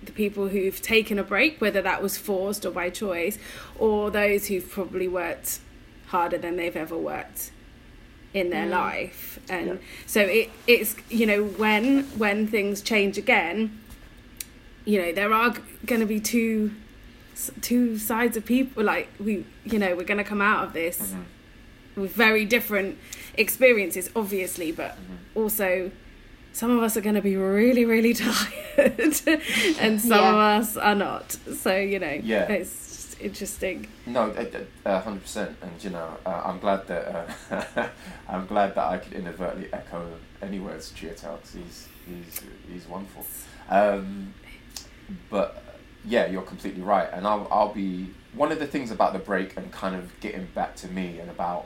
the 0.03 0.11
people 0.11 0.49
who've 0.49 0.81
taken 0.81 1.17
a 1.17 1.23
break, 1.23 1.59
whether 1.59 1.81
that 1.81 2.01
was 2.03 2.17
forced 2.17 2.65
or 2.65 2.71
by 2.71 2.89
choice, 2.89 3.37
or 3.79 4.11
those 4.11 4.47
who've 4.47 4.69
probably 4.69 5.07
worked 5.07 5.59
harder 6.07 6.37
than 6.37 6.55
they've 6.57 6.75
ever 6.75 6.97
worked 6.97 7.51
in 8.33 8.49
their 8.49 8.67
life. 8.67 9.39
And 9.49 9.67
Yeah. 9.67 9.75
so 10.05 10.21
it 10.21 10.49
it's 10.67 10.95
you 11.09 11.25
know 11.25 11.43
when 11.43 12.03
when 12.17 12.47
things 12.47 12.81
change 12.81 13.17
again, 13.17 13.79
you 14.83 15.01
know 15.01 15.11
there 15.11 15.33
are 15.33 15.55
going 15.85 16.01
to 16.01 16.07
be 16.07 16.19
two 16.19 16.71
two 17.61 17.97
sides 17.97 18.37
of 18.37 18.45
people 18.45 18.83
like 18.83 19.07
we 19.19 19.45
you 19.65 19.77
know 19.79 19.95
we're 19.95 20.03
going 20.03 20.17
to 20.17 20.23
come 20.23 20.41
out 20.41 20.63
of 20.65 20.73
this 20.73 20.99
Mhm. 21.13 21.23
with 22.01 22.11
very 22.13 22.45
different 22.45 22.97
experiences 23.37 24.09
obviously 24.15 24.71
but 24.71 24.91
Mm-hmm. 24.91 25.39
also 25.41 25.91
some 26.55 26.71
of 26.71 26.81
us 26.81 26.95
are 26.95 27.01
going 27.01 27.15
to 27.15 27.21
be 27.21 27.35
really 27.35 27.83
really 27.85 28.13
tired 28.25 28.99
and 29.79 29.99
some 30.01 30.19
Yeah. 30.21 30.29
of 30.31 30.35
us 30.61 30.77
are 30.77 30.95
not 30.95 31.31
so 31.65 31.75
you 31.77 31.99
know 31.99 32.17
Yeah. 32.23 32.49
it's 32.51 32.71
just 32.95 33.21
interesting 33.21 33.87
No, 34.05 34.33
a 34.85 34.99
hundred 34.99 35.21
percent, 35.23 35.57
and 35.61 35.71
you 35.83 35.89
know, 35.89 36.09
uh, 36.25 36.41
I'm 36.45 36.59
glad 36.59 36.81
that 36.87 37.03
uh, 37.51 37.87
I'm 38.33 38.45
glad 38.45 38.75
that 38.75 38.85
I 38.93 38.97
could 38.97 39.13
inadvertently 39.13 39.69
echo 39.73 39.99
any 40.41 40.59
words 40.59 40.91
Chiwetel 40.97 41.37
because 41.37 41.53
he's 41.53 41.77
he's 42.07 42.41
he's 42.71 42.85
wonderful. 42.87 43.25
Um, 43.69 44.33
but 45.29 45.49
uh, 45.55 45.77
yeah, 46.05 46.25
you're 46.27 46.41
completely 46.53 46.81
right, 46.81 47.09
and 47.15 47.25
I'll 47.25 47.47
I'll 47.49 47.73
be 47.73 48.13
one 48.33 48.51
of 48.51 48.59
the 48.59 48.67
things 48.67 48.91
about 48.91 49.13
the 49.13 49.19
break 49.31 49.55
and 49.57 49.71
kind 49.71 49.95
of 49.95 50.03
getting 50.19 50.45
back 50.53 50.75
to 50.83 50.87
me 50.89 51.19
and 51.21 51.29
about 51.29 51.65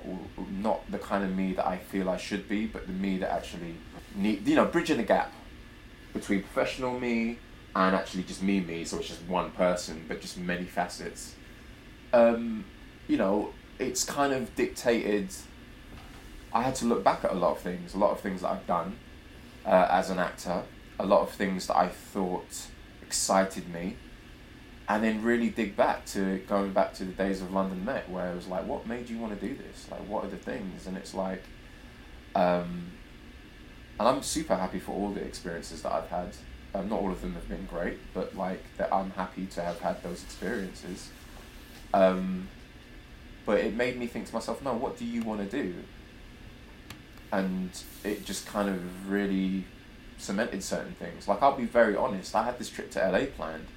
not 0.67 0.79
the 0.91 0.99
kind 0.99 1.23
of 1.23 1.35
me 1.35 1.53
that 1.53 1.67
I 1.67 1.77
feel 1.77 2.09
I 2.09 2.17
should 2.17 2.47
be, 2.47 2.67
but 2.67 2.85
the 2.85 2.93
me 2.93 3.17
that 3.17 3.31
actually 3.33 3.73
need 4.19 4.47
you 4.47 4.55
know 4.55 4.65
bridging 4.65 4.97
the 4.97 5.03
gap 5.03 5.33
between 6.13 6.41
professional 6.41 6.99
me 6.99 7.37
and 7.75 7.95
actually 7.95 8.23
just 8.23 8.41
me 8.41 8.59
me, 8.59 8.83
so 8.83 8.97
it's 8.97 9.07
just 9.07 9.21
one 9.23 9.51
person, 9.51 10.03
but 10.07 10.21
just 10.21 10.37
many 10.37 10.65
facets 10.65 11.35
um, 12.13 12.65
you 13.07 13.17
know, 13.17 13.53
it's 13.77 14.03
kind 14.03 14.33
of 14.33 14.53
dictated. 14.55 15.29
I 16.53 16.63
had 16.63 16.75
to 16.75 16.85
look 16.85 17.03
back 17.03 17.23
at 17.23 17.31
a 17.31 17.35
lot 17.35 17.51
of 17.51 17.59
things, 17.59 17.93
a 17.93 17.97
lot 17.97 18.11
of 18.11 18.19
things 18.21 18.41
that 18.41 18.49
I've 18.49 18.67
done 18.67 18.97
uh, 19.65 19.87
as 19.89 20.09
an 20.09 20.19
actor, 20.19 20.63
a 20.99 21.05
lot 21.05 21.21
of 21.21 21.31
things 21.31 21.67
that 21.67 21.77
I 21.77 21.87
thought 21.87 22.67
excited 23.01 23.71
me, 23.71 23.97
and 24.87 25.03
then 25.03 25.23
really 25.23 25.49
dig 25.49 25.75
back 25.75 26.05
to 26.07 26.39
going 26.47 26.73
back 26.73 26.93
to 26.95 27.05
the 27.05 27.11
days 27.11 27.41
of 27.41 27.51
London 27.51 27.85
Met, 27.85 28.09
where 28.09 28.31
it 28.31 28.35
was 28.35 28.47
like, 28.47 28.65
what 28.65 28.87
made 28.87 29.09
you 29.09 29.19
want 29.19 29.39
to 29.39 29.47
do 29.47 29.55
this? 29.55 29.87
Like, 29.91 30.01
what 30.01 30.25
are 30.25 30.29
the 30.29 30.37
things? 30.37 30.87
And 30.87 30.97
it's 30.97 31.13
like, 31.13 31.43
um, 32.35 32.91
and 33.99 34.07
I'm 34.07 34.23
super 34.23 34.55
happy 34.55 34.79
for 34.79 34.93
all 34.93 35.09
the 35.09 35.21
experiences 35.21 35.81
that 35.81 35.91
I've 35.91 36.07
had. 36.07 36.29
Um, 36.73 36.87
not 36.87 37.01
all 37.01 37.11
of 37.11 37.21
them 37.21 37.33
have 37.33 37.49
been 37.49 37.65
great, 37.65 37.97
but 38.13 38.35
like 38.35 38.63
that, 38.77 38.93
I'm 38.93 39.11
happy 39.11 39.45
to 39.47 39.61
have 39.61 39.79
had 39.81 40.01
those 40.03 40.23
experiences. 40.23 41.09
Um, 41.93 42.47
but 43.45 43.59
it 43.59 43.75
made 43.75 43.97
me 43.97 44.07
think 44.07 44.27
to 44.27 44.33
myself, 44.33 44.63
no, 44.63 44.73
what 44.73 44.97
do 44.97 45.05
you 45.05 45.23
want 45.23 45.41
to 45.41 45.63
do? 45.63 45.73
And 47.31 47.71
it 48.03 48.25
just 48.25 48.45
kind 48.45 48.69
of 48.69 49.09
really 49.09 49.65
cemented 50.17 50.63
certain 50.63 50.93
things. 50.93 51.27
Like, 51.27 51.41
I'll 51.41 51.57
be 51.57 51.65
very 51.65 51.95
honest, 51.95 52.35
I 52.35 52.43
had 52.43 52.57
this 52.57 52.69
trip 52.69 52.91
to 52.91 52.99
LA 52.99 53.25
planned, 53.25 53.67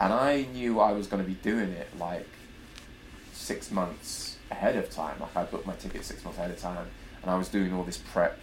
and 0.00 0.12
I 0.12 0.46
knew 0.52 0.80
I 0.80 0.92
was 0.92 1.06
going 1.06 1.22
to 1.22 1.28
be 1.28 1.34
doing 1.34 1.70
it 1.70 1.88
like 1.98 2.28
six 3.32 3.70
months 3.70 4.38
ahead 4.50 4.76
of 4.76 4.90
time. 4.90 5.20
Like, 5.20 5.36
I 5.36 5.42
booked 5.44 5.66
my 5.66 5.74
ticket 5.74 6.04
six 6.04 6.24
months 6.24 6.38
ahead 6.38 6.50
of 6.50 6.58
time, 6.58 6.86
and 7.22 7.30
I 7.30 7.36
was 7.36 7.48
doing 7.48 7.74
all 7.74 7.82
this 7.82 7.98
prep 7.98 8.38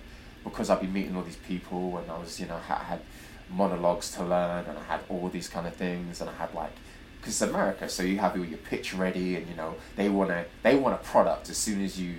because 0.50 0.70
I'd 0.70 0.82
be 0.82 0.88
meeting 0.88 1.16
all 1.16 1.24
these 1.24 1.38
people, 1.38 1.98
and 1.98 2.10
I 2.10 2.18
was, 2.18 2.40
you 2.40 2.46
know, 2.46 2.56
I 2.56 2.84
had 2.84 3.02
monologues 3.50 4.12
to 4.14 4.24
learn, 4.24 4.66
and 4.66 4.78
I 4.78 4.84
had 4.84 5.02
all 5.10 5.30
these 5.30 5.50
kind 5.50 5.68
of 5.68 5.76
things, 5.76 6.22
and 6.22 6.30
I 6.30 6.34
had 6.34 6.54
like 6.54 6.72
because 7.18 7.42
it's 7.42 7.50
America, 7.50 7.90
so 7.90 8.04
you 8.04 8.20
have 8.20 8.38
your 8.38 8.58
pitch 8.58 8.94
ready, 8.94 9.36
and 9.36 9.48
you 9.48 9.56
know 9.56 9.76
they 9.96 10.10
want 10.10 10.30
to 10.30 10.46
they 10.64 10.76
want 10.76 10.96
a 10.96 11.04
product 11.04 11.50
as 11.50 11.58
soon 11.58 11.84
as 11.84 12.00
you 12.00 12.16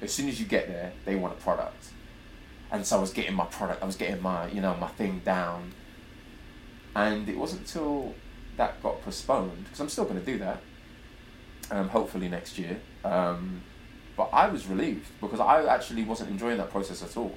as 0.00 0.12
soon 0.12 0.28
as 0.28 0.40
you 0.40 0.46
get 0.46 0.68
there, 0.68 0.92
they 1.04 1.16
want 1.16 1.34
a 1.34 1.36
product, 1.36 1.88
and 2.70 2.86
so 2.86 2.96
I 2.96 3.00
was 3.00 3.12
getting 3.12 3.34
my 3.34 3.46
product, 3.46 3.82
I 3.82 3.86
was 3.86 3.96
getting 3.96 4.22
my 4.22 4.48
you 4.50 4.60
know 4.60 4.74
my 4.76 4.88
thing 4.88 5.20
down, 5.24 5.72
and 6.94 7.28
it 7.28 7.36
wasn't 7.36 7.62
until 7.62 8.14
that 8.56 8.82
got 8.82 9.02
postponed 9.02 9.64
because 9.64 9.80
I'm 9.80 9.88
still 9.88 10.04
going 10.04 10.20
to 10.20 10.26
do 10.26 10.38
that, 10.38 10.60
um, 11.70 11.88
hopefully 11.88 12.28
next 12.28 12.58
year, 12.58 12.80
um, 13.04 13.62
but 14.16 14.30
I 14.32 14.48
was 14.48 14.66
relieved 14.66 15.08
because 15.20 15.40
I 15.40 15.64
actually 15.66 16.04
wasn't 16.04 16.30
enjoying 16.30 16.58
that 16.58 16.70
process 16.70 17.02
at 17.02 17.16
all. 17.16 17.34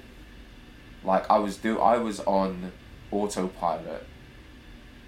Like 1.04 1.30
I 1.30 1.40
was 1.40 1.58
do 1.58 1.80
I 1.80 1.98
was 1.98 2.20
on 2.22 2.72
autopilot, 3.12 4.06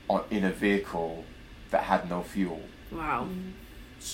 on 0.09 0.23
in 0.29 0.43
a 0.43 0.51
vehicle 0.51 1.23
that 1.71 1.83
had 1.83 2.09
no 2.09 2.21
fuel. 2.23 2.61
wow 2.91 3.27
mm. 3.29 3.51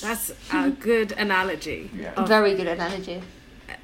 that's 0.01 0.31
a 0.53 0.69
good 0.69 1.11
analogy 1.13 1.89
Yeah. 1.95 2.13
of 2.15 2.27
Very 2.27 2.53
good 2.55 2.67
analogy. 2.67 3.21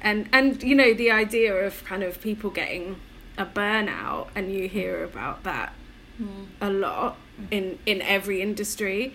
and 0.00 0.28
and 0.32 0.62
you 0.62 0.74
know 0.74 0.94
the 0.94 1.10
idea 1.10 1.52
of 1.66 1.84
kind 1.84 2.02
of 2.02 2.20
people 2.20 2.50
getting 2.50 2.96
a 3.36 3.44
burnout 3.44 4.28
and 4.34 4.50
you 4.52 4.68
hear 4.68 5.04
about 5.04 5.42
that 5.44 5.72
mm. 6.20 6.46
a 6.60 6.70
lot 6.70 7.16
mm. 7.40 7.46
in 7.50 7.78
in 7.84 8.00
every 8.02 8.40
industry 8.40 9.12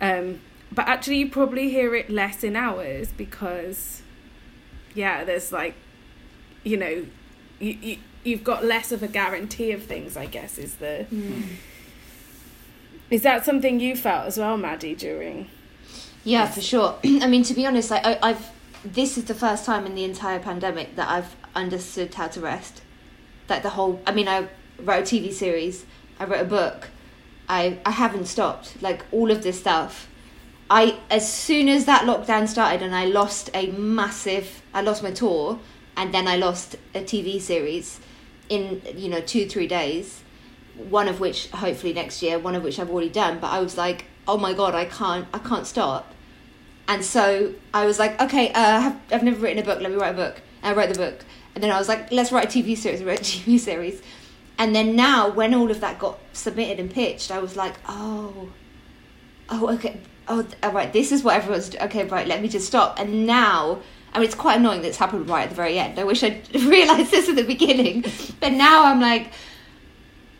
um 0.00 0.40
but 0.72 0.86
actually 0.88 1.18
you 1.18 1.28
probably 1.28 1.68
hear 1.70 1.94
it 1.94 2.08
less 2.08 2.42
in 2.42 2.56
ours 2.56 3.08
because 3.16 4.02
yeah 4.94 5.24
there's 5.24 5.52
like 5.52 5.74
you 6.64 6.76
know 6.76 7.04
you, 7.60 7.72
you 7.82 7.96
you've 8.28 8.44
got 8.44 8.64
less 8.64 8.92
of 8.92 9.02
a 9.02 9.08
guarantee 9.08 9.72
of 9.72 9.82
things 9.82 10.16
i 10.16 10.26
guess 10.26 10.58
is 10.58 10.76
the 10.76 11.04
hmm. 11.04 11.42
is 13.10 13.22
that 13.22 13.44
something 13.44 13.80
you 13.80 13.96
felt 13.96 14.26
as 14.26 14.38
well 14.38 14.56
maddie 14.56 14.94
during 14.94 15.48
Yeah, 16.28 16.46
for 16.46 16.60
sure. 16.60 16.98
I 17.04 17.26
mean, 17.26 17.42
to 17.44 17.54
be 17.54 17.64
honest, 17.64 17.90
like 17.90 18.04
I, 18.04 18.18
I've 18.22 18.50
this 18.84 19.18
is 19.18 19.24
the 19.24 19.34
first 19.34 19.64
time 19.64 19.86
in 19.86 19.94
the 19.94 20.04
entire 20.04 20.38
pandemic 20.38 20.94
that 20.96 21.08
I've 21.08 21.34
understood 21.54 22.14
how 22.14 22.28
to 22.28 22.40
rest. 22.40 22.82
Like 23.48 23.62
the 23.62 23.70
whole, 23.70 24.00
I 24.06 24.12
mean, 24.12 24.28
I 24.28 24.46
wrote 24.78 25.12
a 25.12 25.16
TV 25.16 25.32
series, 25.32 25.84
I 26.20 26.24
wrote 26.26 26.40
a 26.40 26.44
book, 26.44 26.88
I 27.48 27.78
I 27.86 27.92
haven't 27.92 28.26
stopped. 28.26 28.80
Like 28.82 29.04
all 29.10 29.30
of 29.30 29.42
this 29.42 29.58
stuff, 29.58 30.08
I 30.70 30.98
as 31.10 31.32
soon 31.32 31.68
as 31.68 31.86
that 31.86 32.02
lockdown 32.02 32.46
started 32.46 32.82
and 32.82 32.94
I 32.94 33.06
lost 33.06 33.48
a 33.54 33.70
massive, 33.70 34.62
I 34.74 34.82
lost 34.82 35.02
my 35.02 35.12
tour, 35.12 35.58
and 35.96 36.12
then 36.12 36.28
I 36.28 36.36
lost 36.36 36.76
a 36.94 37.00
TV 37.00 37.40
series 37.40 38.00
in 38.48 38.82
you 38.94 39.08
know 39.08 39.20
two 39.20 39.48
three 39.48 39.66
days 39.66 40.22
one 40.78 41.08
of 41.08 41.20
which 41.20 41.50
hopefully 41.50 41.92
next 41.92 42.22
year, 42.22 42.38
one 42.38 42.54
of 42.54 42.62
which 42.62 42.78
I've 42.78 42.90
already 42.90 43.10
done. 43.10 43.38
But 43.40 43.48
I 43.48 43.60
was 43.60 43.76
like, 43.76 44.06
oh 44.26 44.38
my 44.38 44.52
god, 44.54 44.74
I 44.74 44.84
can't, 44.84 45.26
I 45.34 45.38
can't 45.38 45.66
stop. 45.66 46.14
And 46.86 47.04
so 47.04 47.54
I 47.74 47.84
was 47.84 47.98
like, 47.98 48.20
okay, 48.20 48.50
uh, 48.52 48.80
have, 48.80 49.00
I've 49.12 49.22
never 49.22 49.38
written 49.38 49.62
a 49.62 49.66
book. 49.66 49.80
Let 49.80 49.90
me 49.90 49.98
write 49.98 50.14
a 50.14 50.16
book. 50.16 50.40
And 50.62 50.74
I 50.74 50.80
wrote 50.80 50.92
the 50.92 50.98
book, 50.98 51.24
and 51.54 51.62
then 51.62 51.70
I 51.70 51.78
was 51.78 51.88
like, 51.88 52.10
let's 52.10 52.32
write 52.32 52.44
a 52.54 52.58
TV 52.58 52.76
series. 52.76 53.00
I 53.00 53.04
wrote 53.04 53.20
a 53.20 53.22
TV 53.22 53.58
series, 53.60 54.02
and 54.56 54.74
then 54.74 54.96
now 54.96 55.30
when 55.30 55.54
all 55.54 55.70
of 55.70 55.80
that 55.80 55.98
got 55.98 56.18
submitted 56.32 56.80
and 56.80 56.90
pitched, 56.90 57.30
I 57.30 57.38
was 57.38 57.56
like, 57.56 57.74
oh, 57.88 58.48
oh, 59.50 59.74
okay, 59.74 60.00
oh, 60.26 60.46
all 60.62 60.72
right, 60.72 60.92
this 60.92 61.12
is 61.12 61.22
what 61.22 61.36
everyone's. 61.36 61.76
Okay, 61.76 62.04
right, 62.04 62.26
let 62.26 62.42
me 62.42 62.48
just 62.48 62.66
stop. 62.66 62.98
And 62.98 63.26
now. 63.26 63.80
I 64.12 64.18
mean, 64.18 64.26
it's 64.26 64.34
quite 64.34 64.58
annoying 64.58 64.82
that 64.82 64.88
it's 64.88 64.96
happened 64.96 65.28
right 65.28 65.44
at 65.44 65.50
the 65.50 65.54
very 65.54 65.78
end. 65.78 65.98
I 65.98 66.04
wish 66.04 66.22
I'd 66.22 66.54
realised 66.62 67.10
this 67.10 67.28
at 67.28 67.36
the 67.36 67.44
beginning. 67.44 68.04
But 68.40 68.52
now 68.52 68.84
I'm 68.84 69.00
like, 69.00 69.32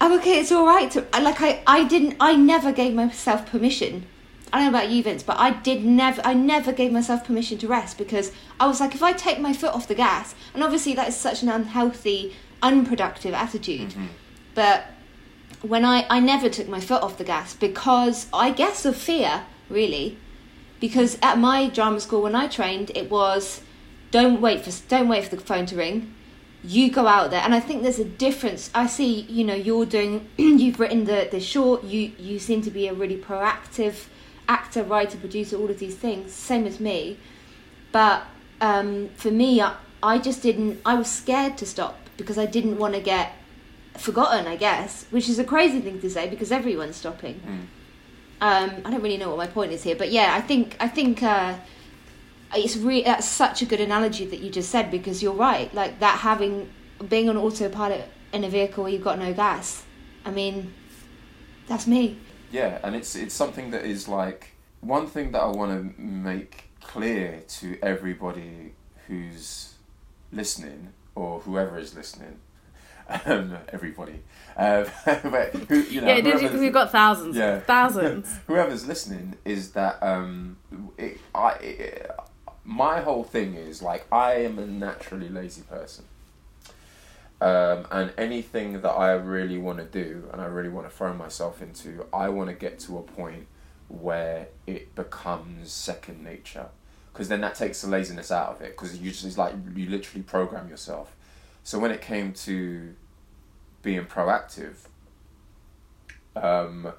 I'm 0.01 0.13
okay. 0.19 0.41
It's 0.41 0.53
all 0.53 0.67
right. 0.67 0.91
To, 0.93 1.01
like 1.21 1.41
I, 1.41 1.63
I 1.67 1.85
didn't. 1.85 2.17
I 2.21 2.35
never 2.35 2.73
gave 2.73 2.95
myself 2.95 3.47
permission. 3.47 4.07
I 4.53 4.59
don't 4.59 4.73
know 4.73 4.79
about 4.79 4.91
you, 4.91 5.03
Vince, 5.03 5.23
but 5.23 5.39
I 5.39 5.51
did 5.51 5.85
never. 5.85 6.23
I 6.25 6.35
never 6.35 6.73
gave 6.73 6.93
myself 6.93 7.25
permission 7.25 7.59
to 7.59 7.69
rest 7.69 7.99
because 7.99 8.33
I 8.59 8.67
was 8.67 8.81
like, 8.81 8.95
if 8.95 9.03
I 9.03 9.13
take 9.13 9.41
my 9.41 9.53
foot 9.53 9.75
off 9.75 9.89
the 9.89 9.95
gas, 9.95 10.35
and 10.55 10.63
obviously 10.63 10.95
that 10.95 11.09
is 11.09 11.17
such 11.17 11.43
an 11.43 11.49
unhealthy, 11.49 12.35
unproductive 12.63 13.35
attitude. 13.35 13.91
Mm-hmm. 13.91 14.07
But 14.55 14.87
when 15.63 15.85
I 15.85 16.07
I 16.09 16.21
never 16.21 16.49
took 16.49 16.69
my 16.69 16.81
foot 16.81 17.03
off 17.03 17.19
the 17.19 17.25
gas 17.25 17.55
because 17.55 18.27
I 18.33 18.51
guess 18.51 18.85
of 18.85 18.97
fear 18.97 19.45
really, 19.69 20.17
because 20.81 21.19
at 21.23 21.39
my 21.39 21.69
drama 21.69 22.01
school 22.01 22.23
when 22.23 22.35
I 22.35 22.47
trained 22.47 22.91
it 22.95 23.11
was 23.11 23.63
don't 24.11 24.41
wait 24.41 24.65
for 24.65 24.73
don't 24.89 25.09
wait 25.09 25.25
for 25.25 25.37
the 25.37 25.43
phone 25.43 25.67
to 25.67 25.77
ring. 25.77 26.15
You 26.65 26.91
go 26.91 27.07
out 27.07 27.31
there. 27.31 27.41
And 27.43 27.55
i 27.55 27.61
think 27.61 27.83
there's 27.83 27.99
a 27.99 28.05
difference. 28.05 28.71
I 28.75 28.87
see 28.87 29.23
you 29.23 29.45
know 29.45 29.55
you're 29.55 29.87
doing 29.87 30.29
you've 30.37 30.81
written 30.81 31.05
the 31.05 31.29
the 31.31 31.41
short 31.41 31.85
you 31.85 32.13
you 32.19 32.39
seem 32.39 32.63
to 32.63 32.71
be 32.71 32.89
a 32.89 32.95
really 32.95 33.17
proactive 33.17 34.07
actor 34.49 34.83
writer 34.83 35.19
producer 35.19 35.57
all 35.57 35.71
of 35.71 35.79
these 35.79 35.97
things 35.97 36.33
same 36.33 36.67
as 36.67 36.81
me. 36.81 37.19
But 37.93 38.25
um, 38.61 39.09
for 39.11 39.31
me 39.31 39.61
I, 39.61 39.77
I 40.03 40.19
just 40.19 40.43
didn't 40.43 40.81
i 40.85 40.95
was 40.95 41.11
scared 41.11 41.57
to 41.59 41.67
stop 41.67 41.99
because 42.17 42.39
i 42.39 42.47
didn't 42.47 42.79
want 42.79 42.95
to 42.95 43.01
get 43.01 43.33
forgotten 43.97 44.47
i 44.47 44.57
guess 44.57 45.07
which 45.11 45.29
is 45.29 45.39
a 45.39 45.45
crazy 45.45 45.81
thing 45.81 46.01
to 46.01 46.11
say 46.11 46.29
because 46.29 46.53
everyone's 46.53 46.97
stopping. 46.97 47.41
Mm. 47.47 47.67
Um, 48.41 48.71
i 48.85 48.91
don't 48.91 49.03
really 49.03 49.17
know 49.17 49.29
what 49.29 49.39
my 49.39 49.47
point 49.47 49.73
is 49.73 49.83
here 49.83 49.97
but 49.97 50.11
yeah 50.11 50.35
i 50.35 50.41
think 50.41 50.77
i 50.81 50.89
think 50.89 51.23
uh, 51.23 51.55
it's 52.55 52.77
re- 52.77 53.03
that's 53.03 53.27
such 53.29 53.63
a 53.63 53.67
good 53.67 53.81
analogy 53.81 54.25
that 54.27 54.41
you 54.41 54.51
just 54.51 54.71
said 54.71 54.91
because 54.91 55.23
you're 55.23 55.35
right 55.35 55.73
like 55.75 55.99
that 56.01 56.19
having 56.19 56.69
being 57.09 57.29
on 57.29 57.37
autopilot 57.37 58.09
in 58.33 58.45
a 58.45 58.49
vehicle 58.49 58.85
where 58.85 58.93
you've 58.93 59.05
got 59.05 59.19
no 59.19 59.33
gas 59.33 59.85
i 60.25 60.31
mean 60.31 60.73
that's 61.67 61.87
me 61.87 62.17
Yeah, 62.51 62.79
and 62.83 62.97
it's 62.97 63.15
it's 63.15 63.35
something 63.35 63.71
that 63.73 63.85
is 63.85 64.09
like 64.09 64.55
one 64.81 65.07
thing 65.07 65.33
that 65.33 65.41
I 65.43 65.49
want 65.49 65.71
to 65.97 66.01
make 66.01 66.71
clear 66.81 67.43
to 67.61 67.79
everybody 67.83 68.75
who's 69.07 69.75
listening 70.33 70.93
or 71.15 71.41
whoever 71.41 71.79
is 71.79 71.95
listening. 71.95 72.39
Um, 73.25 73.57
everybody, 73.73 74.21
um, 74.57 74.85
but 75.05 75.55
who, 75.55 75.81
you 75.81 76.01
know, 76.03 76.09
yeah, 76.09 76.21
did 76.21 76.61
we've 76.61 76.73
got 76.73 76.93
thousands. 76.93 77.37
Yeah. 77.37 77.61
Thousands. 77.61 78.39
whoever's 78.47 78.87
listening 78.87 79.37
is 79.45 79.73
that 79.73 80.03
um, 80.03 80.59
it, 80.99 81.19
I, 81.35 81.53
it, 81.55 82.11
my 82.65 83.01
whole 83.01 83.25
thing 83.25 83.55
is 83.55 83.81
like 83.81 84.07
I 84.13 84.35
am 84.43 84.59
a 84.59 84.67
naturally 84.67 85.29
lazy 85.29 85.63
person. 85.63 86.05
Um, 87.41 87.87
and 87.93 88.13
anything 88.19 88.81
that 88.81 88.91
I 88.91 89.13
really 89.13 89.59
want 89.59 89.79
to 89.79 89.85
do 89.85 90.29
and 90.33 90.43
I 90.43 90.47
really 90.47 90.69
want 90.69 90.91
to 90.91 90.95
throw 90.95 91.15
myself 91.15 91.63
into, 91.63 92.05
I 92.13 92.29
want 92.31 92.51
to 92.51 92.55
get 92.55 92.81
to 92.81 92.99
a 92.99 93.03
point 93.03 93.47
where 93.87 94.49
it 94.67 94.95
becomes 94.95 95.71
second 95.71 96.23
nature. 96.23 96.67
Because 97.13 97.29
then 97.29 97.41
that 97.41 97.55
takes 97.55 97.83
the 97.83 97.89
laziness 97.89 98.33
out 98.33 98.57
of 98.57 98.63
it. 98.63 98.77
Because 98.77 98.99
you 98.99 99.11
just 99.11 99.25
it's 99.25 99.39
like 99.39 99.55
you 99.75 99.89
literally 99.89 100.23
program 100.23 100.69
yourself. 100.69 101.15
So 101.69 101.79
when 101.79 101.91
it 101.91 102.01
came 102.01 102.33
to 102.33 102.95
being 103.83 104.07
proactive, 104.07 104.77
um, 106.35 106.95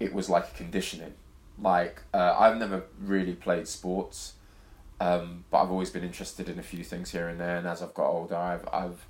it 0.00 0.12
was 0.12 0.28
like 0.28 0.48
a 0.48 0.56
conditioning. 0.56 1.14
Like 1.62 2.02
uh, 2.12 2.34
I've 2.36 2.56
never 2.56 2.82
really 3.00 3.34
played 3.34 3.68
sports, 3.68 4.32
um, 4.98 5.44
but 5.52 5.62
I've 5.62 5.70
always 5.70 5.90
been 5.90 6.02
interested 6.02 6.48
in 6.48 6.58
a 6.58 6.62
few 6.64 6.82
things 6.82 7.12
here 7.12 7.28
and 7.28 7.38
there. 7.38 7.56
And 7.56 7.68
as 7.68 7.80
I've 7.80 7.94
got 7.94 8.08
older, 8.08 8.34
I've 8.34 8.68
I've 8.72 9.06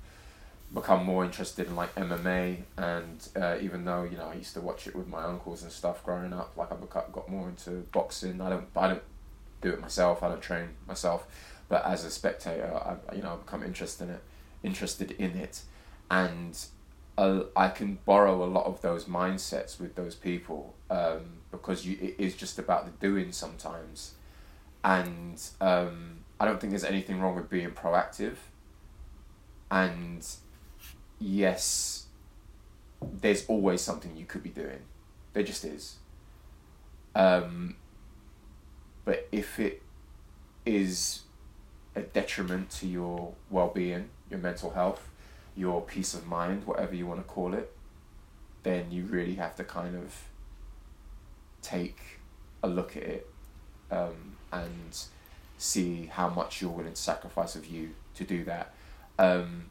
become 0.71 1.03
more 1.03 1.25
interested 1.25 1.65
in 1.65 1.75
like 1.75 1.95
MMA. 1.95 2.57
And 2.77 3.27
uh, 3.35 3.57
even 3.59 3.85
though 3.85 4.03
you 4.03 4.17
know 4.17 4.29
I 4.31 4.35
used 4.35 4.53
to 4.53 4.61
watch 4.61 4.85
it 4.85 4.95
with 4.95 5.07
my 5.07 5.23
uncles 5.23 5.63
and 5.63 5.71
stuff 5.71 6.03
growing 6.03 6.31
up, 6.31 6.55
like 6.55 6.71
I 6.71 6.75
got 7.11 7.27
more 7.27 7.49
into 7.49 7.71
boxing. 7.91 8.39
I 8.39 8.51
don't 8.51 8.67
I 8.75 8.89
don't 8.89 9.03
do 9.61 9.69
it 9.71 9.81
myself. 9.81 10.21
I 10.21 10.27
don't 10.27 10.43
train 10.43 10.67
myself, 10.87 11.25
but 11.69 11.83
as 11.85 12.05
a 12.05 12.11
spectator, 12.11 12.71
I 12.71 13.15
you 13.15 13.23
know 13.23 13.33
I've 13.33 13.45
become 13.47 13.63
interested 13.63 14.09
in 14.09 14.13
it, 14.13 14.23
interested 14.63 15.11
in 15.11 15.31
it, 15.31 15.61
and 16.09 16.57
uh, 17.17 17.43
I 17.55 17.67
can 17.67 17.99
borrow 18.05 18.43
a 18.43 18.47
lot 18.47 18.65
of 18.65 18.81
those 18.81 19.05
mindsets 19.05 19.79
with 19.79 19.95
those 19.95 20.15
people 20.15 20.75
um, 20.89 21.41
because 21.51 21.85
you, 21.85 21.97
it 22.01 22.15
is 22.17 22.35
just 22.35 22.57
about 22.57 22.85
the 22.85 22.91
doing 23.05 23.33
sometimes. 23.33 24.13
And 24.85 25.41
um, 25.59 26.19
I 26.39 26.45
don't 26.45 26.61
think 26.61 26.71
there's 26.71 26.85
anything 26.85 27.19
wrong 27.19 27.35
with 27.35 27.49
being 27.49 27.71
proactive. 27.71 28.35
And 29.69 30.25
yes, 31.19 32.05
there's 33.01 33.45
always 33.47 33.81
something 33.81 34.15
you 34.15 34.25
could 34.25 34.41
be 34.41 34.49
doing. 34.49 34.79
There 35.33 35.43
just 35.43 35.65
is. 35.65 35.95
Um, 37.15 37.75
but 39.03 39.27
if 39.31 39.59
it 39.59 39.81
is 40.65 41.23
a 41.95 42.01
detriment 42.01 42.69
to 42.69 42.87
your 42.87 43.33
well 43.49 43.71
being, 43.73 44.09
your 44.29 44.39
mental 44.39 44.71
health, 44.71 45.09
your 45.55 45.81
peace 45.81 46.13
of 46.13 46.27
mind, 46.27 46.65
whatever 46.65 46.95
you 46.95 47.05
want 47.05 47.19
to 47.19 47.23
call 47.23 47.53
it, 47.53 47.71
then 48.63 48.91
you 48.91 49.03
really 49.03 49.35
have 49.35 49.55
to 49.55 49.63
kind 49.63 49.95
of 49.95 50.23
take 51.61 51.99
a 52.63 52.67
look 52.67 52.95
at 52.95 53.03
it 53.03 53.29
um, 53.91 54.35
and 54.51 55.03
see 55.57 56.05
how 56.05 56.29
much 56.29 56.61
you're 56.61 56.71
willing 56.71 56.93
to 56.93 57.01
sacrifice 57.01 57.55
of 57.55 57.65
you 57.65 57.91
to 58.15 58.23
do 58.23 58.43
that. 58.45 58.73
Um, 59.17 59.65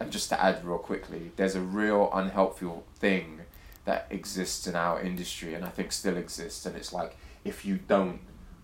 and 0.00 0.10
just 0.10 0.28
to 0.30 0.42
add 0.42 0.64
real 0.64 0.78
quickly, 0.78 1.30
there's 1.36 1.54
a 1.54 1.60
real 1.60 2.10
unhelpful 2.12 2.84
thing 2.96 3.40
that 3.84 4.06
exists 4.10 4.66
in 4.66 4.74
our 4.74 5.00
industry, 5.00 5.54
and 5.54 5.64
I 5.64 5.68
think 5.68 5.92
still 5.92 6.16
exists, 6.16 6.64
and 6.66 6.76
it's 6.76 6.92
like 6.92 7.16
if 7.44 7.64
you 7.64 7.78
don't 7.86 8.20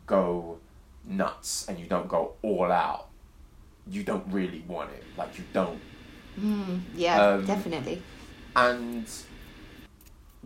go 0.07 0.59
nuts 1.07 1.67
and 1.69 1.79
you 1.79 1.87
don't 1.87 2.09
go 2.09 2.33
all 2.43 2.71
out, 2.73 3.09
you 3.89 4.03
don't 4.03 4.25
really 4.31 4.65
want 4.67 4.91
it. 4.93 5.05
Like 5.17 5.39
you 5.39 5.45
don't. 5.53 5.81
mm, 6.39 6.81
yeah 6.95 7.21
Um, 7.23 7.47
definitely 7.47 8.03
and 8.55 9.07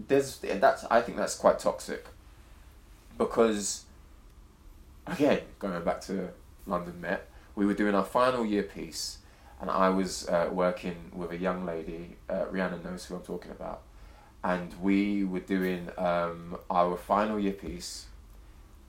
there's 0.09 0.39
that's 0.39 0.85
I 0.91 1.01
think 1.01 1.19
that's 1.19 1.35
quite 1.37 1.59
toxic 1.59 2.07
because 3.19 3.85
again 5.07 5.41
going 5.59 5.83
back 5.85 6.01
to 6.03 6.31
London 6.67 7.01
Met 7.01 7.29
we 7.55 7.67
were 7.67 7.75
doing 7.75 7.95
our 7.95 8.05
final 8.05 8.45
year 8.47 8.63
piece 8.63 9.19
and 9.61 9.69
I 9.71 9.91
was 9.91 10.29
uh, 10.29 10.49
working 10.51 11.11
with 11.15 11.33
a 11.33 11.37
young 11.37 11.67
lady 11.67 12.17
uh, 12.29 12.47
Rhiannon 12.51 12.83
knows 12.83 13.05
who 13.07 13.17
I'm 13.17 13.23
talking 13.23 13.51
about 13.51 13.83
and 14.43 14.75
we 14.81 15.25
were 15.25 15.41
doing 15.41 15.91
um, 15.99 16.57
our 16.71 16.97
final 16.97 17.39
year 17.39 17.53
piece 17.53 18.07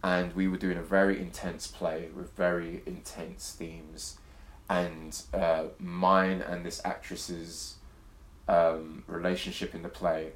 and 0.03 0.33
we 0.33 0.47
were 0.47 0.57
doing 0.57 0.77
a 0.77 0.83
very 0.83 1.19
intense 1.19 1.67
play 1.67 2.09
with 2.15 2.35
very 2.35 2.81
intense 2.85 3.51
themes 3.51 4.17
and 4.69 5.23
uh, 5.33 5.65
mine 5.79 6.41
and 6.41 6.65
this 6.65 6.81
actress's 6.85 7.75
um, 8.47 9.03
relationship 9.05 9.75
in 9.75 9.81
the 9.83 9.89
play 9.89 10.31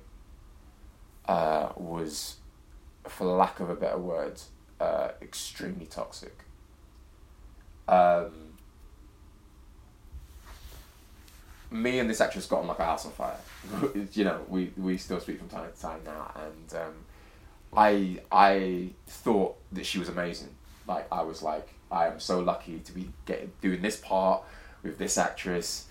uh, 1.28 1.70
was, 1.78 2.36
for 3.08 3.26
lack 3.26 3.62
of 3.62 3.70
a 3.70 3.76
better 3.76 3.98
word, 3.98 4.42
uh, 4.82 5.10
extremely 5.22 5.86
toxic. 5.86 6.38
Um, 7.88 8.58
me 11.72 12.00
and 12.00 12.10
this 12.10 12.20
actress 12.20 12.46
got 12.46 12.60
on 12.60 12.68
like 12.68 12.80
a 12.80 12.86
house 12.86 13.06
on 13.06 13.14
fire. 13.14 13.38
you 14.12 14.26
know, 14.26 14.42
we, 14.50 14.74
we 14.76 14.98
still 14.98 15.22
speak 15.22 15.40
from 15.40 15.48
time 15.48 15.72
to 15.72 15.82
time 15.82 16.02
now, 16.06 16.32
and 16.36 16.82
um, 16.82 16.94
I 17.76 18.22
I 18.32 18.90
thought 19.08 19.58
that 19.72 19.86
she 19.86 20.00
was 20.00 20.10
amazing. 20.10 20.50
Like 20.88 21.08
I 21.12 21.22
was 21.24 21.42
like, 21.42 21.70
I 21.92 22.08
am 22.08 22.20
so 22.20 22.40
lucky 22.40 22.80
to 22.80 22.92
be 22.92 23.10
getting 23.26 23.52
doing 23.62 23.82
this 23.82 23.98
part 23.98 24.44
with 24.84 24.98
this 24.98 25.18
actress 25.18 25.88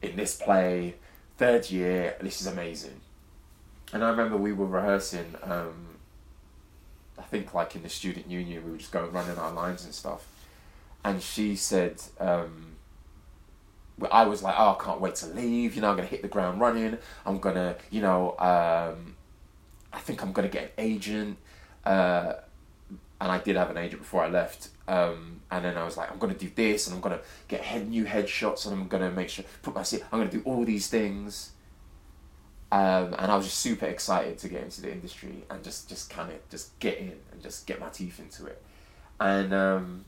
in 0.00 0.16
this 0.16 0.36
play 0.36 0.94
third 1.36 1.70
year, 1.70 2.16
this 2.20 2.40
is 2.40 2.46
amazing. 2.46 3.00
And 3.92 4.04
I 4.04 4.10
remember 4.10 4.36
we 4.36 4.52
were 4.52 4.66
rehearsing, 4.66 5.34
um, 5.42 5.96
I 7.18 7.22
think 7.22 7.54
like 7.54 7.74
in 7.74 7.82
the 7.82 7.88
student 7.88 8.28
union, 8.28 8.64
we 8.64 8.72
were 8.72 8.76
just 8.76 8.92
going 8.92 9.12
running 9.12 9.38
our 9.38 9.52
lines 9.52 9.84
and 9.84 9.94
stuff. 9.94 10.26
And 11.04 11.22
she 11.22 11.56
said, 11.56 12.02
um, 12.20 12.76
I 14.12 14.24
was 14.24 14.42
like, 14.42 14.54
oh, 14.58 14.76
I 14.78 14.84
can't 14.84 15.00
wait 15.00 15.14
to 15.16 15.26
leave, 15.26 15.74
you 15.74 15.80
know, 15.80 15.90
I'm 15.90 15.96
to 16.08 16.10
hit 16.14 16.22
the 16.22 16.28
ground 16.28 16.60
running. 16.60 16.98
I'm 17.24 17.38
to, 17.54 17.76
you 17.90 18.02
know, 18.02 18.36
um, 18.38 19.16
I 19.92 19.98
think 19.98 20.22
I'm 20.22 20.32
going 20.32 20.48
to 20.48 20.52
get 20.52 20.64
an 20.64 20.70
agent. 20.78 21.38
Uh, 21.84 22.34
and 23.20 23.32
I 23.32 23.38
did 23.38 23.56
have 23.56 23.70
an 23.70 23.76
agent 23.76 24.02
before 24.02 24.22
I 24.22 24.28
left. 24.28 24.68
Um, 24.86 25.40
and 25.50 25.64
then 25.64 25.76
I 25.76 25.84
was 25.84 25.96
like, 25.96 26.10
I'm 26.10 26.18
gonna 26.18 26.34
do 26.34 26.50
this, 26.54 26.86
and 26.86 26.94
I'm 26.94 27.00
gonna 27.00 27.20
get 27.48 27.62
head 27.62 27.88
new 27.88 28.04
headshots, 28.04 28.66
and 28.66 28.74
I'm 28.74 28.88
gonna 28.88 29.10
make 29.10 29.28
sure 29.28 29.44
put 29.62 29.74
my. 29.74 29.84
I'm 30.12 30.18
gonna 30.18 30.30
do 30.30 30.42
all 30.44 30.64
these 30.64 30.88
things. 30.88 31.52
Um, 32.70 33.14
and 33.18 33.32
I 33.32 33.36
was 33.36 33.46
just 33.46 33.60
super 33.60 33.86
excited 33.86 34.36
to 34.38 34.48
get 34.48 34.62
into 34.62 34.82
the 34.82 34.92
industry 34.92 35.44
and 35.48 35.64
just 35.64 35.88
just 35.88 36.10
kind 36.10 36.30
of 36.30 36.46
just 36.50 36.78
get 36.80 36.98
in 36.98 37.14
and 37.32 37.42
just 37.42 37.66
get 37.66 37.80
my 37.80 37.88
teeth 37.88 38.20
into 38.20 38.44
it. 38.44 38.62
And 39.18 39.54
um, 39.54 40.04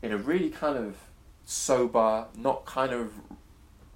in 0.00 0.12
a 0.12 0.16
really 0.16 0.50
kind 0.50 0.78
of 0.78 0.96
sober, 1.44 2.26
not 2.36 2.66
kind 2.66 2.92
of 2.92 3.12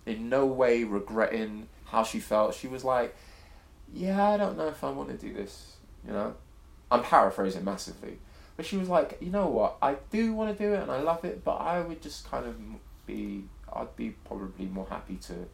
in 0.05 0.29
no 0.29 0.47
way 0.47 0.83
regretting 0.83 1.69
how 1.87 2.03
she 2.03 2.19
felt. 2.19 2.55
She 2.55 2.67
was 2.67 2.85
like, 2.85 3.15
"Yeah, 3.93 4.31
I 4.31 4.37
don't 4.37 4.57
know 4.57 4.69
if 4.69 4.83
I 4.85 4.91
want 4.91 5.09
to 5.09 5.17
do 5.17 5.33
this." 5.33 5.77
You 6.07 6.13
know, 6.13 6.35
I'm 6.91 7.03
paraphrasing 7.03 7.65
massively. 7.65 8.19
But 8.57 8.67
she 8.67 8.77
was 8.77 8.89
like, 8.89 9.19
you 9.21 9.31
know 9.31 9.47
what, 9.47 9.77
I 9.81 9.97
do 10.11 10.33
want 10.33 10.57
to 10.57 10.65
do 10.65 10.75
it 10.75 10.83
and 10.83 10.91
I 10.91 11.01
love 11.01 11.25
it, 11.25 11.45
but 11.45 11.59
I 11.59 11.81
would 11.81 12.03
just 12.03 12.29
kind 12.29 12.45
of 12.45 12.57
be, 13.07 13.45
I'd 13.73 13.95
be 13.95 14.11
probably 14.25 14.67
more 14.67 14.87
happy 14.91 15.15
to 15.15 15.49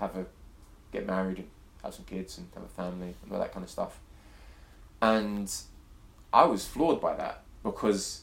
have 0.00 0.16
a 0.16 0.26
get 0.90 1.06
married 1.06 1.38
and 1.38 1.48
have 1.84 1.94
some 1.94 2.06
kids 2.06 2.38
and 2.38 2.48
have 2.54 2.64
a 2.64 2.68
family 2.68 3.14
and 3.22 3.32
all 3.32 3.38
that 3.38 3.52
kind 3.52 3.62
of 3.62 3.70
stuff. 3.70 4.00
And 5.00 5.48
I 6.32 6.44
was 6.44 6.66
floored 6.66 7.00
by 7.00 7.14
that 7.14 7.44
because 7.62 8.22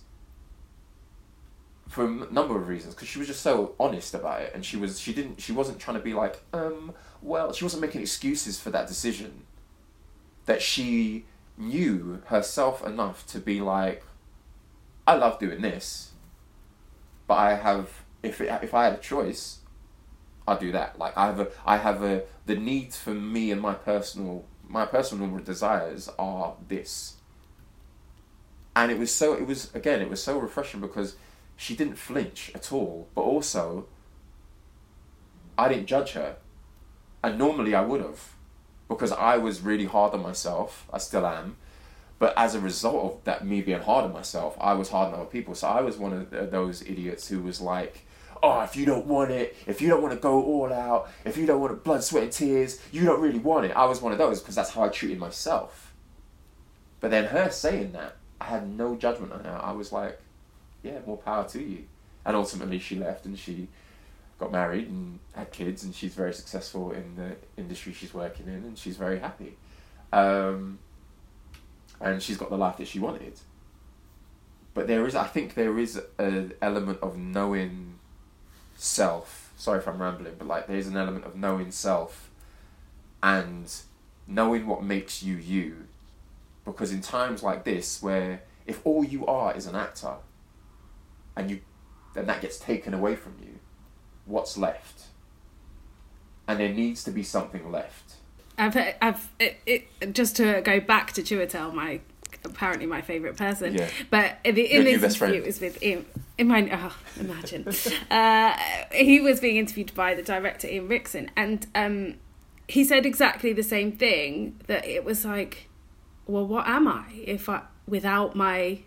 for 1.87 2.05
a 2.05 2.09
number 2.33 2.57
of 2.57 2.67
reasons 2.67 2.95
because 2.95 3.07
she 3.07 3.19
was 3.19 3.29
just 3.29 3.41
so 3.41 3.75
honest 3.79 4.13
about 4.13 4.41
it 4.41 4.51
and 4.53 4.65
she 4.65 4.77
was 4.77 4.99
she 4.99 5.13
didn't 5.13 5.41
she 5.41 5.51
wasn't 5.51 5.77
trying 5.77 5.97
to 5.97 6.03
be 6.03 6.13
like 6.13 6.41
um 6.53 6.93
well 7.21 7.53
she 7.53 7.63
wasn't 7.63 7.81
making 7.81 8.01
excuses 8.01 8.59
for 8.59 8.69
that 8.71 8.87
decision. 8.87 9.43
That 10.45 10.61
she 10.61 11.25
knew 11.57 12.21
herself 12.25 12.85
enough 12.85 13.25
to 13.27 13.39
be 13.39 13.61
like 13.61 14.03
I 15.05 15.15
love 15.15 15.39
doing 15.39 15.61
this 15.61 16.11
but 17.27 17.35
I 17.35 17.55
have 17.55 18.03
if 18.23 18.41
it, 18.41 18.51
if 18.63 18.73
I 18.73 18.85
had 18.85 18.93
a 18.93 18.97
choice 18.97 19.59
I'll 20.47 20.57
do 20.57 20.71
that. 20.71 20.97
Like 20.97 21.15
I 21.17 21.27
have 21.27 21.39
a 21.39 21.47
I 21.65 21.77
have 21.77 22.03
a 22.03 22.23
the 22.45 22.55
needs 22.55 22.97
for 22.97 23.13
me 23.13 23.51
and 23.51 23.61
my 23.61 23.73
personal 23.73 24.45
my 24.67 24.85
personal 24.85 25.37
desires 25.39 26.09
are 26.17 26.55
this. 26.67 27.15
And 28.75 28.91
it 28.91 28.97
was 28.97 29.13
so 29.13 29.33
it 29.33 29.45
was 29.45 29.73
again 29.75 30.01
it 30.01 30.09
was 30.09 30.23
so 30.23 30.37
refreshing 30.39 30.81
because 30.81 31.15
she 31.61 31.75
didn't 31.75 31.95
flinch 31.95 32.51
at 32.55 32.71
all 32.73 33.07
but 33.13 33.21
also 33.21 33.85
i 35.59 35.69
didn't 35.69 35.85
judge 35.85 36.13
her 36.13 36.37
and 37.23 37.37
normally 37.37 37.73
i 37.73 37.81
would 37.81 38.01
have 38.01 38.33
because 38.87 39.11
i 39.13 39.37
was 39.37 39.61
really 39.61 39.85
hard 39.85 40.13
on 40.13 40.21
myself 40.21 40.87
i 40.93 40.97
still 40.97 41.25
am 41.25 41.55
but 42.19 42.33
as 42.37 42.55
a 42.55 42.59
result 42.59 43.13
of 43.13 43.23
that 43.23 43.45
me 43.45 43.61
being 43.61 43.81
hard 43.81 44.05
on 44.05 44.13
myself 44.13 44.55
i 44.59 44.73
was 44.73 44.89
hard 44.89 45.13
on 45.13 45.19
other 45.19 45.29
people 45.29 45.55
so 45.55 45.67
i 45.67 45.81
was 45.81 45.97
one 45.97 46.13
of 46.13 46.51
those 46.51 46.81
idiots 46.83 47.27
who 47.27 47.39
was 47.41 47.61
like 47.61 48.05
oh, 48.43 48.61
if 48.61 48.75
you 48.75 48.85
don't 48.85 49.05
want 49.05 49.31
it, 49.31 49.55
if 49.67 49.81
you 49.81 49.87
don't 49.87 50.01
want 50.01 50.13
to 50.13 50.19
go 50.19 50.43
all 50.43 50.73
out, 50.73 51.09
if 51.25 51.37
you 51.37 51.45
don't 51.45 51.61
want 51.61 51.71
to 51.71 51.75
blood, 51.75 52.03
sweat, 52.03 52.23
and 52.23 52.31
tears, 52.31 52.79
you 52.91 53.05
don't 53.05 53.21
really 53.21 53.39
want 53.39 53.65
it. 53.65 53.71
I 53.71 53.85
was 53.85 54.01
one 54.01 54.11
of 54.11 54.17
those 54.17 54.39
because 54.39 54.55
that's 54.55 54.71
how 54.71 54.83
I 54.83 54.87
treated 54.89 55.19
myself. 55.19 55.93
But 56.99 57.11
then 57.11 57.25
her 57.25 57.49
saying 57.49 57.91
that 57.93 58.15
I 58.39 58.45
had 58.45 58.67
no 58.67 58.95
judgment 58.95 59.33
on 59.33 59.43
her. 59.43 59.59
I 59.61 59.71
was 59.71 59.91
like, 59.91 60.19
yeah, 60.83 60.99
more 61.05 61.17
power 61.17 61.47
to 61.49 61.61
you. 61.61 61.85
And 62.25 62.35
ultimately, 62.35 62.79
she 62.79 62.95
left 62.95 63.25
and 63.25 63.37
she 63.37 63.67
got 64.41 64.51
married 64.51 64.87
and 64.89 65.19
had 65.33 65.51
kids, 65.51 65.83
and 65.83 65.95
she's 65.95 66.13
very 66.13 66.33
successful 66.33 66.91
in 66.91 67.15
the 67.15 67.35
industry 67.55 67.93
she's 67.93 68.13
working 68.13 68.47
in, 68.47 68.55
and 68.55 68.77
she's 68.77 68.97
very 68.97 69.19
happy. 69.19 69.55
Um, 70.11 70.79
and 72.01 72.21
she's 72.21 72.37
got 72.37 72.49
the 72.49 72.57
life 72.57 72.77
that 72.77 72.87
she 72.87 72.99
wanted. 72.99 73.39
But 74.73 74.87
there 74.87 75.05
is, 75.05 75.15
I 75.15 75.27
think, 75.27 75.53
there 75.53 75.77
is 75.77 76.01
an 76.17 76.53
element 76.61 76.99
of 77.01 77.17
knowing 77.17 77.99
self. 78.75 79.53
Sorry 79.55 79.79
if 79.79 79.87
I'm 79.87 80.01
rambling, 80.01 80.35
but 80.37 80.47
like, 80.47 80.67
there's 80.67 80.87
an 80.87 80.97
element 80.97 81.25
of 81.25 81.35
knowing 81.35 81.71
self 81.71 82.29
and 83.23 83.73
knowing 84.27 84.65
what 84.65 84.83
makes 84.83 85.21
you 85.21 85.35
you 85.35 85.87
because 86.65 86.91
in 86.91 87.01
times 87.01 87.43
like 87.43 87.63
this, 87.63 88.01
where 88.01 88.43
if 88.65 88.81
all 88.85 89.03
you 89.03 89.25
are 89.25 89.55
is 89.55 89.65
an 89.65 89.75
actor, 89.75 90.15
and 91.35 91.49
you, 91.49 91.61
then 92.13 92.25
that 92.27 92.41
gets 92.41 92.59
taken 92.59 92.93
away 92.93 93.15
from 93.15 93.35
you, 93.41 93.59
what's 94.25 94.57
left? 94.57 95.05
And 96.47 96.59
there 96.59 96.69
needs 96.69 97.03
to 97.05 97.11
be 97.11 97.23
something 97.23 97.71
left. 97.71 98.15
I've, 98.57 98.77
I've, 99.01 99.29
it, 99.39 99.59
it, 99.65 100.13
just 100.13 100.35
to 100.37 100.61
go 100.61 100.79
back 100.79 101.13
to 101.13 101.21
Chiwetel, 101.21 101.73
my 101.73 102.01
apparently 102.43 102.85
my 102.85 103.01
favourite 103.01 103.37
person. 103.37 103.75
Yeah. 103.75 103.89
But 104.09 104.37
in, 104.43 104.57
in 104.57 104.83
this 104.83 105.03
interview, 105.03 105.41
it 105.41 105.45
was 105.45 105.61
with 105.61 105.81
Ian. 105.81 106.05
In 106.37 106.47
my, 106.47 106.69
oh, 106.71 106.97
imagine. 107.19 107.67
uh, 108.11 108.57
he 108.91 109.19
was 109.19 109.39
being 109.39 109.57
interviewed 109.57 109.93
by 109.93 110.13
the 110.13 110.23
director 110.23 110.67
Ian 110.67 110.89
Rickson, 110.89 111.29
and 111.35 111.67
um, 111.75 112.15
he 112.67 112.83
said 112.83 113.05
exactly 113.05 113.53
the 113.53 113.63
same 113.63 113.91
thing. 113.91 114.59
That 114.67 114.85
it 114.85 115.05
was 115.05 115.23
like 115.25 115.69
well, 116.27 116.45
what 116.45 116.67
am 116.67 116.87
I 116.87 117.05
if 117.25 117.49
I 117.49 117.61
without 117.87 118.35
my 118.35 118.79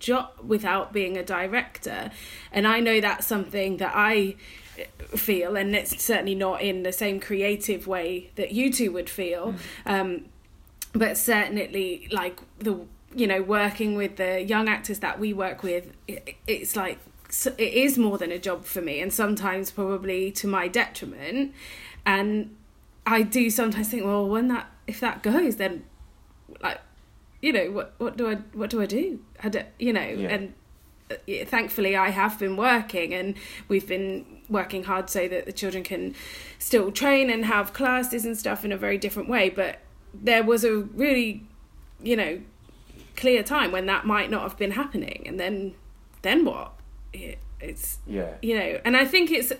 job, 0.00 0.30
without 0.44 0.92
being 0.92 1.16
a 1.16 1.22
director? 1.22 2.10
And 2.50 2.66
I 2.66 2.80
know 2.80 3.00
that's 3.00 3.26
something 3.26 3.76
that 3.76 3.92
I 3.94 4.34
feel, 5.14 5.56
and 5.56 5.74
it's 5.76 6.02
certainly 6.02 6.34
not 6.34 6.62
in 6.62 6.82
the 6.82 6.92
same 6.92 7.20
creative 7.20 7.86
way 7.86 8.30
that 8.34 8.52
you 8.52 8.72
two 8.72 8.90
would 8.92 9.08
feel. 9.08 9.54
Mm. 9.86 10.00
Um, 10.00 10.24
but 10.92 11.16
certainly, 11.16 12.08
like 12.10 12.40
the 12.58 12.80
you 13.14 13.26
know, 13.26 13.42
working 13.42 13.96
with 13.96 14.16
the 14.16 14.42
young 14.42 14.68
actors 14.68 15.00
that 15.00 15.18
we 15.18 15.32
work 15.32 15.62
with, 15.62 15.92
it, 16.06 16.36
it's 16.46 16.76
like 16.76 16.98
it 17.58 17.72
is 17.74 17.98
more 17.98 18.18
than 18.18 18.32
a 18.32 18.38
job 18.38 18.64
for 18.64 18.80
me, 18.80 19.00
and 19.00 19.12
sometimes 19.12 19.70
probably 19.70 20.30
to 20.32 20.46
my 20.46 20.68
detriment. 20.68 21.52
And 22.06 22.56
I 23.06 23.22
do 23.22 23.50
sometimes 23.50 23.88
think, 23.88 24.04
well, 24.04 24.28
when 24.28 24.48
that 24.48 24.70
if 24.86 25.00
that 25.00 25.22
goes, 25.22 25.56
then 25.56 25.84
like 26.62 26.80
you 27.42 27.52
know 27.52 27.70
what 27.70 27.94
what 27.98 28.16
do 28.16 28.28
I 28.28 28.36
what 28.52 28.70
do 28.70 28.80
I 28.82 28.86
do? 28.86 29.20
I 29.42 29.48
do 29.48 29.62
you 29.78 29.92
know 29.92 30.00
yeah. 30.00 30.28
and 30.28 30.54
uh, 31.10 31.14
thankfully 31.46 31.96
I 31.96 32.10
have 32.10 32.38
been 32.38 32.56
working 32.56 33.14
and 33.14 33.34
we've 33.68 33.86
been 33.86 34.24
working 34.48 34.84
hard 34.84 35.08
so 35.08 35.28
that 35.28 35.46
the 35.46 35.52
children 35.52 35.84
can 35.84 36.14
still 36.58 36.90
train 36.90 37.30
and 37.30 37.44
have 37.44 37.72
classes 37.72 38.24
and 38.24 38.36
stuff 38.36 38.64
in 38.64 38.72
a 38.72 38.76
very 38.76 38.98
different 38.98 39.28
way. 39.28 39.48
But 39.48 39.78
there 40.12 40.42
was 40.42 40.64
a 40.64 40.76
really 40.76 41.44
you 42.02 42.16
know 42.16 42.40
clear 43.16 43.42
time 43.42 43.72
when 43.72 43.86
that 43.86 44.06
might 44.06 44.30
not 44.30 44.42
have 44.42 44.56
been 44.56 44.72
happening. 44.72 45.22
And 45.26 45.38
then 45.38 45.74
then 46.22 46.44
what? 46.44 46.72
It, 47.12 47.38
it's 47.62 47.98
yeah. 48.06 48.36
you 48.40 48.56
know 48.58 48.80
and 48.86 48.96
i 48.96 49.04
think 49.04 49.30
it's 49.30 49.52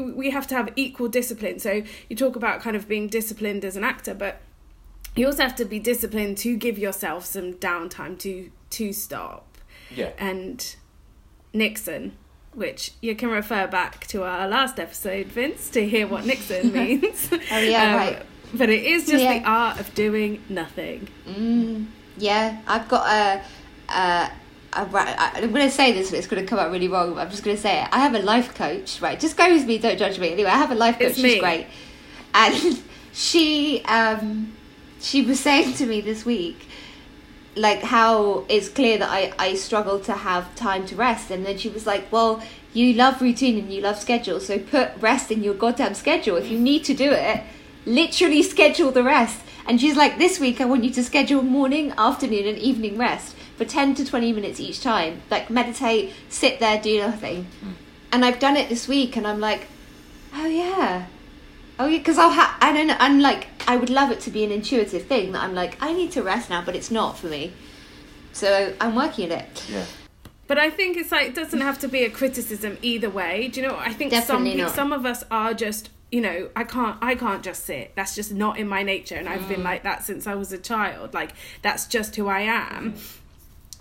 we 0.00 0.30
have 0.30 0.46
to 0.46 0.54
have 0.54 0.72
equal 0.76 1.08
discipline. 1.08 1.58
So 1.58 1.82
you 2.08 2.16
talk 2.16 2.36
about 2.36 2.60
kind 2.60 2.76
of 2.76 2.88
being 2.88 3.08
disciplined 3.08 3.64
as 3.64 3.76
an 3.76 3.84
actor 3.84 4.14
but 4.14 4.40
you 5.18 5.26
also 5.26 5.42
have 5.42 5.56
to 5.56 5.64
be 5.64 5.78
disciplined 5.78 6.38
to 6.38 6.56
give 6.56 6.78
yourself 6.78 7.24
some 7.24 7.54
downtime 7.54 8.18
to 8.20 8.50
to 8.70 8.92
stop. 8.92 9.58
Yeah. 9.90 10.12
And 10.18 10.76
Niksen, 11.54 12.12
which 12.54 12.92
you 13.00 13.16
can 13.16 13.30
refer 13.30 13.66
back 13.66 14.06
to 14.08 14.22
our 14.22 14.46
last 14.46 14.78
episode, 14.78 15.26
Vince, 15.26 15.70
to 15.70 15.86
hear 15.86 16.06
what 16.06 16.24
Niksen 16.24 16.72
means. 16.72 17.28
oh 17.32 17.58
yeah, 17.58 17.90
um, 17.90 17.96
right. 17.96 18.22
But 18.54 18.70
it 18.70 18.84
is 18.84 19.06
just 19.06 19.22
yeah. 19.22 19.40
the 19.40 19.44
art 19.48 19.80
of 19.80 19.94
doing 19.94 20.42
nothing. 20.48 21.08
Mm, 21.26 21.86
yeah, 22.16 22.60
I've 22.66 22.88
got 22.88 23.06
a. 23.06 23.42
a 23.92 24.32
I'm 24.70 24.90
going 24.90 25.66
to 25.66 25.70
say 25.70 25.92
this, 25.92 26.10
but 26.10 26.18
it's 26.18 26.28
going 26.28 26.42
to 26.42 26.48
come 26.48 26.58
out 26.58 26.70
really 26.70 26.88
wrong. 26.88 27.14
But 27.14 27.20
I'm 27.20 27.30
just 27.30 27.42
going 27.42 27.56
to 27.56 27.60
say 27.60 27.82
it. 27.82 27.88
I 27.90 28.00
have 28.00 28.14
a 28.14 28.18
life 28.18 28.54
coach, 28.54 29.00
right? 29.00 29.18
Just 29.18 29.36
go 29.36 29.50
with 29.50 29.66
me, 29.66 29.78
don't 29.78 29.98
judge 29.98 30.18
me. 30.18 30.30
Anyway, 30.30 30.50
I 30.50 30.58
have 30.58 30.70
a 30.70 30.74
life 30.74 30.98
coach. 30.98 31.16
She's 31.16 31.40
great, 31.40 31.66
and 32.34 32.82
she 33.12 33.82
um, 33.86 34.52
she 35.00 35.22
was 35.22 35.40
saying 35.40 35.74
to 35.74 35.86
me 35.86 36.00
this 36.00 36.24
week 36.24 36.66
like 37.56 37.82
how 37.82 38.44
it's 38.48 38.68
clear 38.68 38.98
that 38.98 39.10
I, 39.10 39.32
I 39.38 39.54
struggle 39.54 39.98
to 40.00 40.12
have 40.12 40.54
time 40.54 40.86
to 40.86 40.96
rest. 40.96 41.30
And 41.30 41.44
then 41.44 41.58
she 41.58 41.68
was 41.68 41.86
like 41.86 42.10
well 42.12 42.42
you 42.72 42.94
love 42.94 43.20
routine 43.20 43.58
and 43.58 43.72
you 43.72 43.80
love 43.80 43.98
schedule 43.98 44.40
so 44.40 44.58
put 44.58 44.90
rest 45.00 45.30
in 45.30 45.42
your 45.42 45.54
goddamn 45.54 45.94
schedule. 45.94 46.36
If 46.36 46.50
you 46.50 46.58
need 46.58 46.84
to 46.84 46.94
do 46.94 47.10
it 47.10 47.42
literally 47.86 48.42
schedule 48.42 48.90
the 48.90 49.02
rest. 49.02 49.40
And 49.66 49.80
she's 49.80 49.96
like 49.96 50.18
this 50.18 50.40
week 50.40 50.60
i 50.60 50.64
want 50.64 50.84
you 50.84 50.90
to 50.90 51.04
schedule 51.04 51.42
morning 51.42 51.92
afternoon 51.98 52.46
and 52.46 52.58
evening 52.58 52.96
rest 52.96 53.34
for 53.56 53.64
10 53.64 53.94
to 53.96 54.04
20 54.04 54.32
minutes 54.32 54.60
each 54.60 54.80
time. 54.80 55.22
Like 55.30 55.50
meditate 55.50 56.12
sit 56.28 56.60
there 56.60 56.80
do 56.80 56.98
nothing. 56.98 57.46
Mm. 57.64 57.72
and 58.12 58.24
i've 58.24 58.38
done 58.38 58.56
it 58.56 58.68
this 58.68 58.88
week 58.88 59.16
and 59.16 59.26
i'm 59.26 59.40
like 59.40 59.66
oh 60.34 60.46
yeah 60.46 61.06
Oh 61.78 61.86
yeah, 61.86 61.98
because 61.98 62.18
I'll 62.18 62.30
have. 62.30 62.56
I 62.60 62.72
don't 62.72 62.86
know. 62.88 62.96
I'm 62.98 63.20
like, 63.20 63.48
I 63.68 63.76
would 63.76 63.90
love 63.90 64.10
it 64.10 64.20
to 64.20 64.30
be 64.30 64.44
an 64.44 64.50
intuitive 64.50 65.06
thing 65.06 65.32
that 65.32 65.42
I'm 65.42 65.54
like, 65.54 65.80
I 65.80 65.92
need 65.92 66.12
to 66.12 66.22
rest 66.22 66.50
now, 66.50 66.62
but 66.64 66.74
it's 66.74 66.90
not 66.90 67.18
for 67.18 67.28
me. 67.28 67.52
So 68.32 68.74
I'm 68.80 68.94
working 68.94 69.30
at 69.30 69.42
it. 69.42 69.64
Yeah. 69.70 69.84
But 70.46 70.58
I 70.58 70.70
think 70.70 70.96
it's 70.96 71.12
like 71.12 71.28
it 71.28 71.34
doesn't 71.34 71.60
have 71.60 71.78
to 71.80 71.88
be 71.88 72.04
a 72.04 72.10
criticism 72.10 72.78
either 72.82 73.10
way. 73.10 73.48
Do 73.48 73.60
you 73.60 73.68
know? 73.68 73.76
I 73.76 73.92
think 73.92 74.10
Definitely 74.10 74.60
some 74.60 74.74
some 74.74 74.92
of 74.92 75.06
us 75.06 75.22
are 75.30 75.54
just 75.54 75.90
you 76.10 76.22
know 76.22 76.48
I 76.56 76.64
can't 76.64 76.96
I 77.02 77.14
can't 77.14 77.44
just 77.44 77.64
sit. 77.64 77.94
That's 77.94 78.14
just 78.14 78.32
not 78.32 78.58
in 78.58 78.66
my 78.66 78.82
nature, 78.82 79.16
and 79.16 79.28
I've 79.28 79.42
mm. 79.42 79.48
been 79.48 79.62
like 79.62 79.82
that 79.84 80.04
since 80.04 80.26
I 80.26 80.34
was 80.34 80.52
a 80.52 80.58
child. 80.58 81.14
Like 81.14 81.32
that's 81.62 81.86
just 81.86 82.16
who 82.16 82.28
I 82.28 82.40
am. 82.40 82.94
Mm 82.94 83.17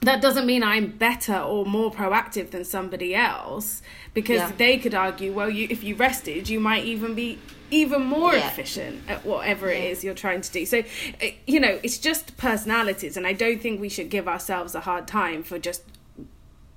that 0.02 0.22
doesn't 0.22 0.46
mean 0.46 0.64
I'm 0.64 0.88
better 0.92 1.38
or 1.38 1.66
more 1.66 1.92
proactive 1.92 2.52
than 2.52 2.64
somebody 2.64 3.16
else 3.16 3.82
because 4.14 4.40
yeah. 4.40 4.52
they 4.58 4.78
could 4.78 4.94
argue, 4.94 5.34
well, 5.34 5.50
you 5.50 5.68
if 5.70 5.84
you 5.84 5.96
rested, 5.96 6.50
you 6.50 6.60
might 6.60 6.86
even 6.86 7.16
be 7.16 7.40
even 7.72 8.04
more 8.04 8.34
yeah. 8.34 8.48
efficient 8.48 9.02
at 9.10 9.26
whatever 9.26 9.72
yeah. 9.72 9.80
it 9.80 9.92
is 9.92 10.04
you're 10.04 10.14
trying 10.14 10.42
to 10.42 10.52
do. 10.52 10.66
So, 10.66 10.84
eh, 11.20 11.32
you 11.46 11.60
know, 11.60 11.80
it's 11.84 11.98
just 11.98 12.38
personalities, 12.38 13.18
and 13.18 13.26
I 13.26 13.34
don't 13.34 13.62
think 13.62 13.82
we 13.82 13.90
should 13.90 14.10
give 14.10 14.28
ourselves 14.28 14.76
a 14.76 14.82
hard 14.82 15.08
time 15.08 15.44
for 15.44 15.60
just 15.60 15.84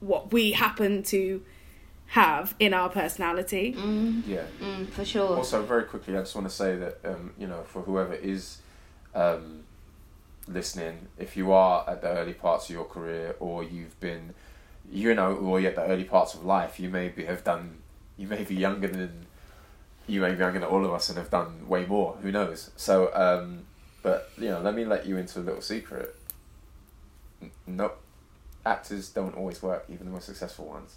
what 0.00 0.32
we 0.32 0.52
happen 0.52 1.02
to 1.04 1.42
have 2.06 2.54
in 2.58 2.74
our 2.74 2.88
personality. 2.88 3.74
Mm. 3.74 4.26
Yeah, 4.26 4.44
mm, 4.60 4.88
for 4.88 5.04
sure. 5.04 5.36
Also, 5.36 5.62
very 5.62 5.84
quickly, 5.84 6.16
I 6.16 6.20
just 6.20 6.34
want 6.34 6.48
to 6.48 6.54
say 6.54 6.74
that 6.76 6.98
um, 7.04 7.32
you 7.38 7.46
know, 7.46 7.62
for 7.64 7.82
whoever 7.82 8.14
is. 8.14 8.58
Um, 9.14 9.64
listening, 10.52 11.08
if 11.18 11.36
you 11.36 11.52
are 11.52 11.88
at 11.88 12.02
the 12.02 12.08
early 12.08 12.34
parts 12.34 12.68
of 12.68 12.74
your 12.74 12.84
career 12.84 13.36
or 13.40 13.62
you've 13.62 13.98
been, 14.00 14.34
you 14.90 15.14
know, 15.14 15.34
or 15.34 15.60
you're 15.60 15.70
at 15.70 15.76
the 15.76 15.84
early 15.84 16.04
parts 16.04 16.34
of 16.34 16.44
life, 16.44 16.80
you 16.80 16.88
maybe 16.88 17.24
have 17.24 17.44
done, 17.44 17.78
you 18.16 18.26
may 18.26 18.44
be 18.44 18.54
younger 18.54 18.88
than 18.88 19.26
you 20.06 20.20
may 20.20 20.32
be 20.32 20.38
younger 20.38 20.58
gonna 20.58 20.70
all 20.70 20.84
of 20.84 20.92
us 20.92 21.08
and 21.08 21.18
have 21.18 21.30
done 21.30 21.68
way 21.68 21.86
more. 21.86 22.16
Who 22.22 22.32
knows? 22.32 22.70
So, 22.76 23.14
um, 23.14 23.66
but 24.02 24.30
you 24.36 24.48
know, 24.48 24.60
let 24.60 24.74
me 24.74 24.84
let 24.84 25.06
you 25.06 25.16
into 25.16 25.38
a 25.38 25.42
little 25.42 25.60
secret. 25.60 26.16
No, 27.66 27.92
actors 28.66 29.08
don't 29.10 29.36
always 29.36 29.62
work, 29.62 29.84
even 29.88 30.06
the 30.06 30.12
most 30.12 30.26
successful 30.26 30.66
ones. 30.66 30.96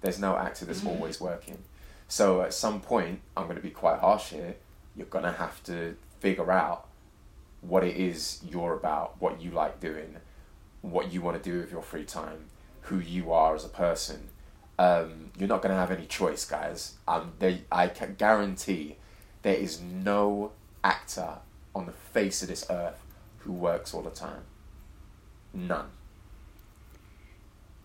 There's 0.00 0.18
no 0.18 0.36
actor 0.36 0.64
that's 0.64 0.80
Mhm. 0.80 0.88
always 0.88 1.20
working. 1.20 1.62
So 2.08 2.40
at 2.42 2.54
some 2.54 2.80
point, 2.80 3.20
I'm 3.36 3.44
going 3.44 3.56
to 3.56 3.62
be 3.62 3.70
quite 3.70 3.98
harsh 4.00 4.30
here. 4.30 4.56
You're 4.96 5.06
going 5.06 5.24
to 5.24 5.32
have 5.32 5.62
to 5.64 5.96
figure 6.20 6.50
out 6.50 6.87
what 7.60 7.84
it 7.84 7.96
is 7.96 8.40
you're 8.48 8.74
about, 8.74 9.20
what 9.20 9.40
you 9.40 9.50
like 9.50 9.80
doing, 9.80 10.16
what 10.82 11.12
you 11.12 11.20
want 11.20 11.42
to 11.42 11.50
do 11.50 11.58
with 11.60 11.70
your 11.72 11.82
free 11.82 12.04
time, 12.04 12.46
who 12.82 12.98
you 12.98 13.32
are 13.32 13.54
as 13.54 13.64
a 13.64 13.68
person. 13.68 14.28
Um, 14.78 15.30
you're 15.36 15.48
not 15.48 15.60
going 15.62 15.72
to 15.74 15.78
have 15.80 15.90
any 15.90 16.06
choice, 16.06 16.44
guys. 16.44 16.94
Um, 17.08 17.32
they, 17.40 17.62
I 17.72 17.88
can 17.88 18.14
guarantee 18.16 18.96
there 19.42 19.56
is 19.56 19.80
no 19.80 20.52
actor 20.84 21.38
on 21.74 21.86
the 21.86 21.92
face 21.92 22.42
of 22.42 22.48
this 22.48 22.64
earth 22.70 23.02
who 23.38 23.52
works 23.52 23.92
all 23.92 24.02
the 24.02 24.10
time. 24.10 24.42
None. 25.52 25.86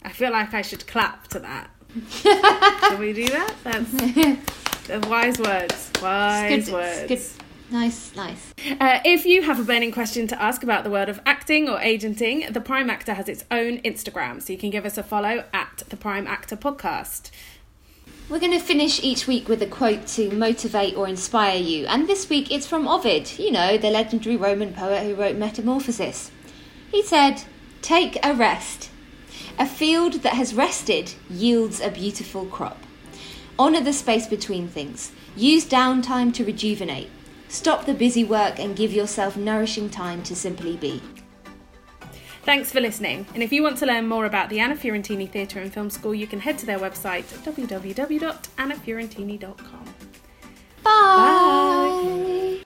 I 0.03 0.09
feel 0.09 0.31
like 0.31 0.53
I 0.53 0.61
should 0.61 0.85
clap 0.85 1.27
to 1.29 1.39
that. 1.39 1.69
Can 2.23 2.99
we 2.99 3.13
do 3.13 3.27
that? 3.29 3.53
That's 3.63 3.91
the 4.87 4.99
wise 5.09 5.39
words. 5.39 5.91
Wise 6.01 6.51
It's 6.51 6.65
good, 6.67 6.73
words. 6.73 7.11
it's 7.11 7.35
good. 7.37 7.43
Nice, 7.73 8.15
nice. 8.15 8.53
Uh, 8.79 8.99
if 9.03 9.25
you 9.25 9.41
have 9.41 9.59
a 9.59 9.63
burning 9.63 9.91
question 9.91 10.27
to 10.27 10.39
ask 10.39 10.61
about 10.61 10.83
the 10.83 10.91
world 10.91 11.09
of 11.09 11.19
acting 11.25 11.67
or 11.67 11.81
agenting, 11.81 12.45
The 12.53 12.61
Prime 12.61 12.87
Actor 12.87 13.15
has 13.15 13.27
its 13.27 13.45
own 13.49 13.79
Instagram, 13.79 14.43
so 14.43 14.53
you 14.53 14.59
can 14.59 14.69
give 14.69 14.85
us 14.85 14.95
a 14.95 15.01
follow 15.01 15.43
at 15.51 15.81
The 15.89 15.97
Prime 15.97 16.27
Actor 16.27 16.57
Podcast. 16.57 17.31
We're 18.29 18.39
going 18.39 18.51
to 18.51 18.59
finish 18.59 19.03
each 19.03 19.25
week 19.25 19.49
with 19.49 19.59
a 19.63 19.65
quote 19.65 20.05
to 20.09 20.29
motivate 20.29 20.95
or 20.95 21.07
inspire 21.07 21.57
you, 21.57 21.87
and 21.87 22.07
this 22.07 22.29
week 22.29 22.51
it's 22.51 22.67
from 22.67 22.87
Ovid, 22.87 23.39
you 23.39 23.49
know, 23.49 23.75
the 23.75 23.89
legendary 23.89 24.37
Roman 24.37 24.71
poet 24.71 25.01
who 25.01 25.15
wrote 25.15 25.35
Metamorphosis. 25.35 26.29
He 26.91 27.01
said, 27.01 27.41
Take 27.81 28.23
a 28.23 28.35
rest. 28.35 28.91
A 29.57 29.65
field 29.65 30.21
that 30.21 30.35
has 30.35 30.53
rested 30.53 31.15
yields 31.27 31.81
a 31.81 31.89
beautiful 31.89 32.45
crop. 32.45 32.83
Honour 33.57 33.81
the 33.81 33.93
space 33.93 34.27
between 34.27 34.67
things. 34.67 35.11
Use 35.35 35.65
downtime 35.65 36.31
to 36.35 36.45
rejuvenate. 36.45 37.09
Stop 37.53 37.85
the 37.85 37.93
busy 37.93 38.23
work 38.23 38.57
and 38.57 38.75
give 38.75 38.91
yourself 38.91 39.37
nourishing 39.37 39.87
time 39.87 40.23
to 40.23 40.35
simply 40.35 40.75
be. 40.75 40.99
Thanks 42.41 42.71
for 42.71 42.81
listening. 42.81 43.27
And 43.35 43.43
if 43.43 43.53
you 43.53 43.61
want 43.61 43.77
to 43.77 43.85
learn 43.85 44.07
more 44.07 44.25
about 44.25 44.49
the 44.49 44.59
Anna 44.59 44.75
Fiorentini 44.75 45.29
Theatre 45.29 45.59
and 45.59 45.71
Film 45.71 45.91
School, 45.91 46.15
you 46.15 46.25
can 46.25 46.39
head 46.39 46.57
to 46.57 46.65
their 46.65 46.79
website 46.79 47.25
www.annafiorentini.com. 47.43 49.85
Bye! 50.83 52.63